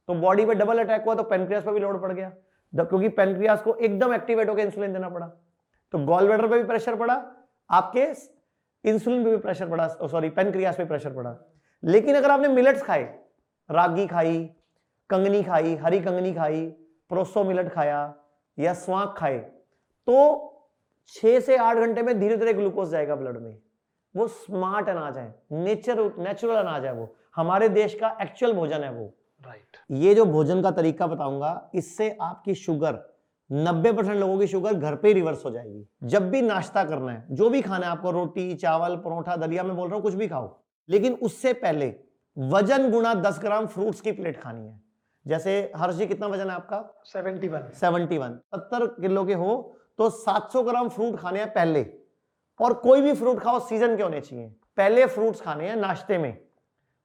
[0.08, 2.32] तो बॉडी पे डबल अटैक हुआ तो पेनक्रियास पर भी लोड पड़ गया।
[2.72, 5.26] क्योंकि पेनक्रियास को एकदम एक्टिवेट होकर इंसुलिन देना पड़ा।
[5.94, 7.22] तो गॉल ब्लैडर पे भी प्रेशर पड़ा
[7.70, 8.00] आपके
[8.84, 11.34] इंसुलिन पे भी प्रेशर पड़ा सॉरी पेनक्रियास पे प्रेशर पड़ा।
[11.82, 13.02] लेकिन अगर आपने मिलेट्स खाए
[13.70, 14.38] रागी खाई
[15.10, 16.64] कंगनी खाई हरी कंगनी खाई
[17.10, 18.14] प्रोसो मिलेट खाया
[18.58, 19.38] या स्वांक खाए
[20.08, 20.16] तो
[21.12, 23.56] छह से आठ घंटे में धीरे धीरे ग्लूकोज जाएगा ब्लड में।
[24.14, 28.90] वो स्मार्ट अनाज है नेचर नेचुरल अनाज है वो। हमारे देश का एक्चुअल भोजन है
[28.92, 29.04] वो।
[29.44, 30.02] Right right.
[30.02, 32.98] ये जो भोजन का तरीका बताऊँगा इससे आपकी शुगर
[33.50, 37.12] 90 परसेंट लोगों की शुगर घर पे ही रिवर्स हो जाएगी। जब भी नाश्ता करना
[37.12, 40.14] है जो भी खाना है आपको रोटी चावल परोठा दलिया मैं बोल रहा हूँ कुछ
[40.14, 40.56] भी खाओ।
[40.88, 41.94] लेकिन उससे पहले
[42.38, 44.80] वज़न गुना 10 ग्राम फ्रूट्स की प्लेट खानी है।
[45.26, 47.02] जैसे हर्ष जी कितना वज़न है आपका?
[47.04, 51.84] Seventy one. 71 सत्तर किलो के हो तो 700 ग्राम फ्रूट खाने हैं पहले।
[52.60, 56.38] और कोई भी फ्रूट खाओ सीज़न के होने चाहिए। पहले फ्रूट्स खाने हैं नाश्ते में।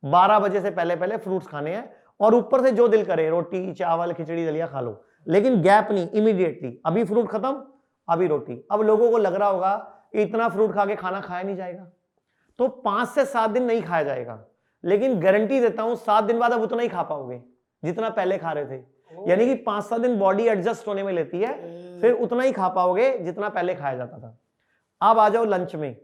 [0.04, 3.74] 12 बजे से पहले पहले फ्रूट्स खाने हैं और ऊपर से जो दिल करे रोटी
[3.74, 7.66] चावल खिचड़ी दलिया खा लो। लेकिन गैप नहीं इमीडिएटली अभी फ्रूट खत्म
[8.08, 9.76] अभी रोटी। अब लोगों को लग रहा होगा
[10.16, 11.92] इतना फ्रूट खा के खाना खाया नहीं जाएगा।
[12.60, 14.44] तो पाँच से सात दिन नहीं खाया जाएगा।
[14.84, 17.42] लेकिन गारंटी देता हूँ सात दिन बाद अब उतना ही खा पाओगे
[17.84, 21.40] जितना पहले खा रहे थे। यानी कि पाँच सात दिन बॉडी एडजस्ट होने में लेती
[21.40, 21.54] है
[22.02, 24.38] फिर उतना ही खा पाओगे जितना पहले खाया जाता था।
[25.02, 25.96] अब आ जाओ लंच में।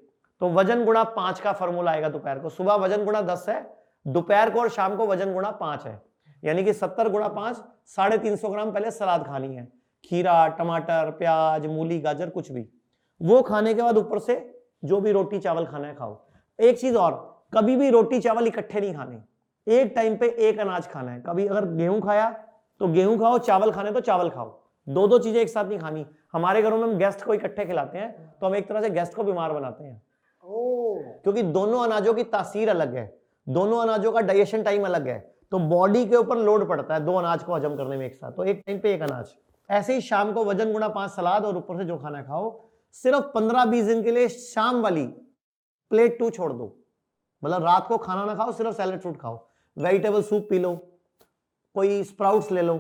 [0.42, 3.62] तो वज़न गुणा पाँच का फॉर्मूला आएगा दोपहर को। सुबह वज़न गुणा दस है
[4.06, 6.02] दोपहर को और शाम को वज़न गुणा पाँच है।
[6.44, 9.68] यानी कि सत्तर गुणा पाँच साढ़े तीन सौ ग्राम पहले सलाद खानी है।
[10.06, 12.66] खीरा टमाटर प्याज मूली गाजर कुछ भी।
[13.22, 14.36] वो खाने के बाद ऊपर से
[14.86, 16.18] जो भी रोटी चावल खाना है खाओ।
[16.60, 20.88] एक चीज़ और कभी भी रोटी चावल इकट्ठे नहीं खाने। एक टाइम पे एक अनाज
[20.88, 22.30] खाना है। कभी अगर गेहूँ खाया
[22.82, 26.06] तो गेहूँ खाओ चावल खाने तो चावल खाओ। दो दो चीज़ें एक साथ नहीं खानी।
[26.34, 29.14] हमारे घरों में हम गेस्ट को इकट्ठे खिलाते हैं तो हम एक तरह से गेस्ट
[29.14, 30.02] को बीमार बनाते हैं।
[30.44, 33.06] क्योंकि दोनों अनाजों की तासीर अलग है।
[33.48, 35.20] दोनों अनाजों का डाइजेशन टाइम अलग है।
[35.52, 38.32] तो बॉडी के ऊपर लोड पड़ता है दो अनाज को हजम करने में एक साथ।
[38.32, 39.34] तो एक टाइम पे एक अनाज।
[39.70, 42.60] ऐसे ही शाम को वज़न गुणा पाँच सलाद और ऊपर से जो खाना खाओ
[42.96, 45.06] सिर्फ़ पंद्रह बीस दिन के लिए शाम वाली
[45.92, 46.76] प्लेट टू छोड़ दो।
[47.44, 49.36] मतलब रात को खाना ना खाओ, सिर्फ़ सैलड फ्रूट खाओ।
[49.78, 50.76] वेजिटेबल सूप पी लो,
[51.76, 52.78] कोई स्प्राउट्स ले लो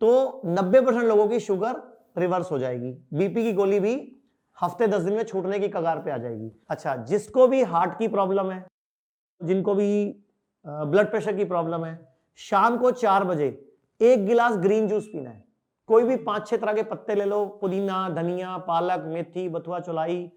[0.00, 1.82] तो 90 परसेंट लोगों की शुगर
[2.18, 3.94] रिवर्स हो जाएगी। बीपी की गोली भी
[4.58, 8.08] हफ़्ते दस दिन में छूटने की कगार पे आ जाएगी। अच्छा जिसको भी हार्ट की
[8.08, 8.64] प्रॉब्लम है,
[9.40, 9.88] जिनको भी
[10.64, 11.98] ब्लड प्रेशर की प्रॉब्लम है,
[12.38, 13.46] शाम को चार बजे
[14.00, 15.44] एक गिलास ग्रीन जूस पीना है।
[15.88, 20.30] कोई भी पाँच छह तरह के पत्ते ले लो, पुदीना, धनिया, पालक, मेथी, बथुआ, चौलाई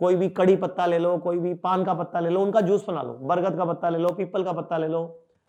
[0.00, 2.84] कोई भी कड़ी पत्ता ले लो, कोई भी पान का पत्ता ले लो, उनका जूस
[2.88, 5.02] बना लो, बरगद का पत्ता ले लो, पीपल का पत्ता ले लो,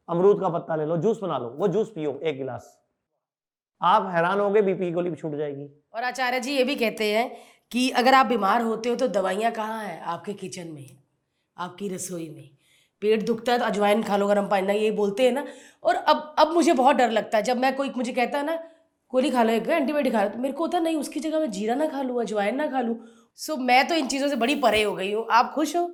[0.10, 2.78] अमरूद का पत्ता ले लो, जूस बना लो, वो जूस पियो एक गिलास।
[3.82, 7.32] आप हैरान होगे, बीपी की गोली छूट जाएगी। और आचार्य जी ये भी कहते हैं
[7.72, 10.02] कि अगर आप बीमार होते हो तो दवाइयाँ कहाँ हैं?
[10.02, 10.88] आपके किचन में,
[11.58, 12.50] आपकी रसोई में।
[13.02, 15.46] पेट दुखता है तो अजवाइन खा लो, गर्म पानी, ना ये बोलते हैं ना।
[15.84, 18.56] और अब अब मुझे बहुत डर लगता है, जब मैं कोई, मुझे कहता है ना,
[19.14, 21.52] गोली खा लो एक एंटीबायोटिक खा लो तो मेरे को होता नहीं, उसकी जगह मैं
[21.52, 22.96] जीरा ना खा लूँ, अजवाइन ना खा लूँ
[23.38, 25.92] सो so, मैं तो इन चीज़ों से बड़ी परे हो गई हूँ। आप खुश हो?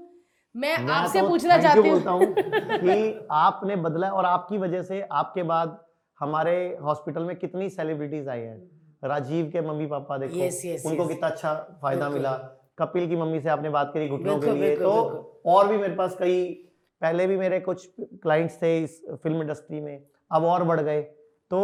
[0.55, 2.01] मैं मैं आपसे तो पूछना चाहती हूँ।
[2.35, 5.85] कि आपने बदला और आपकी वजह से आपके बाद
[6.19, 8.69] हमारे हॉस्पिटल में कितनी सेलिब्रिटीज आई हैं?
[9.03, 11.07] राजीव के मम्मी पापा देखो Yes, yes, उनको yes.
[11.07, 12.31] कितना अच्छा फ़ायदा मिला।
[12.77, 14.91] कपिल की मम्मी से आपने बात करी घुटनों के लिए। तो
[15.45, 16.53] और भी मेरे पास कई
[17.01, 21.01] पहले भी मेरे कुछ क्लाइंट्स थे इस फ़िल्म इंडस्ट्री में अब और बढ़ गए।
[21.51, 21.61] तो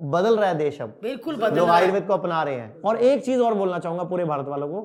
[0.00, 2.80] बदल रहा है देश अब। बिल्कुल बदल लोग रहा है। आयुर्वेद को अपना रहे हैं।
[2.82, 4.80] और एक चीज़ और बोलना चाहूँगा पूरे भारत वालों को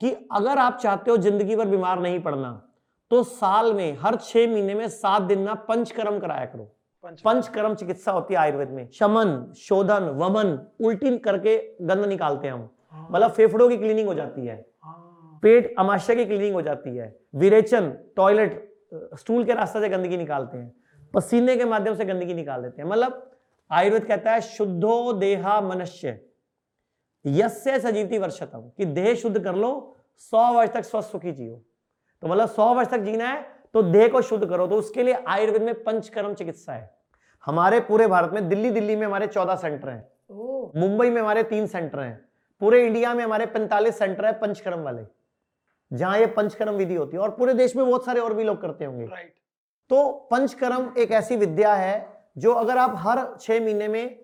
[0.00, 2.50] कि अगर आप चाहते हो ज़िंदगी भर बीमार नहीं पड़ना
[3.10, 6.64] तो साल में हर छह महीने में सात दिन ना पंचकर्म कराया करो।
[7.24, 12.68] पंचकर्म। चिकित्सा होती है आयुर्वेद में। शमन शोधन वमन उल्टी करके गंद निकालते हैं हम।
[13.10, 17.14] मतलब फेफड़ों की क्लीनिंग हो जाती है। हाँ, पेट अमाशय की क्लीनिंग हो जाती है।
[17.34, 18.70] विरेचन टॉयलेट
[19.14, 20.72] स्टूल के रास्ते से गंदगी निकालते हैं।
[21.14, 23.28] पसीने के माध्यम से गंदगी निकाल देते हैं। मतलब
[23.72, 26.18] आयुर्वेद कहता है शुद्धो देहा मनुष्य।
[27.24, 29.72] यस्य सजीवती वर्षतम कि देह शुद्ध कर लो
[30.16, 31.62] सौ वर्ष तक स्वस्थ सुखी जियो।
[32.22, 33.42] तो मतलब सौ वर्ष तक जीना है
[33.74, 36.90] तो देह को शुद्ध करो तो उसके लिए आयुर्वेद में पंचकर्म चिकित्सा है।
[37.44, 40.08] हमारे पूरे भारत में दिल्ली दिल्ली में हमारे चौदह सेंटर हैं।
[40.76, 42.24] मुंबई में हमारे तीन सेंटर हैं।
[42.60, 45.04] पूरे इंडिया में हमारे 45 सेंटर है पंचकर्म वाले
[45.90, 48.60] जहाँ ये पंचकर्म विधि होती है। और पूरे देश में बहुत सारे और भी लोग
[48.60, 49.34] करते होंगे। राइट
[49.90, 52.00] तो पंचकर्म एक ऐसी विद्या है
[52.36, 54.18] जो अगर आप हर छह महीने में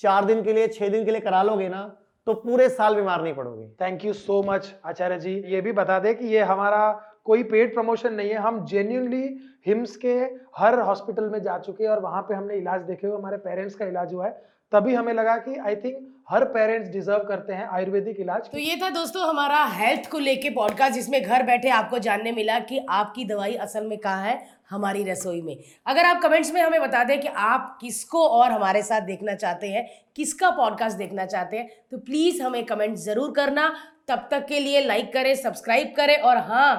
[0.00, 1.82] चार दिन के लिए, छह दिन के लिए करा लोगे ना
[2.26, 5.32] तो पूरे साल बीमार नहीं पड़ोगे। Thank you so much Acharya ji.
[5.46, 6.90] ये भी बता दें कि ये हमारा
[7.24, 9.22] कोई पेड प्रमोशन नहीं है। हम जेन्यूनली
[9.66, 10.14] हिम्स के
[10.56, 13.74] हर हॉस्पिटल में जा चुके हैं और वहाँ पे हमने इलाज देखे हुए हमारे पेरेंट्स
[13.74, 14.32] का इलाज हुआ है।
[14.72, 18.76] तभी हमें लगा कि आई थिंक हर पेरेंट्स डिजर्व करते हैं आयुर्वेदिक इलाज तो ये
[18.76, 23.24] था दोस्तों हमारा हेल्थ को लेके पॉडकास्ट जिसमें घर बैठे आपको जानने मिला कि आपकी
[23.24, 24.38] दवाई असल में कहाँ है
[24.70, 25.56] हमारी रसोई में।
[25.86, 29.68] अगर आप कमेंट्स में हमें बता दें कि आप किसको और हमारे साथ देखना चाहते
[29.68, 33.68] हैं किसका पॉडकास्ट देखना चाहते हैं तो प्लीज़ हमें कमेंट ज़रूर करना।
[34.08, 36.72] तब तक के लिए लाइक करें सब्सक्राइब करें और हाँ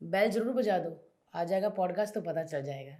[0.00, 0.96] बेल ज़रूर बजा दो।
[1.34, 2.96] आ जाएगा पॉडकास्ट तो पता चल जाएगा।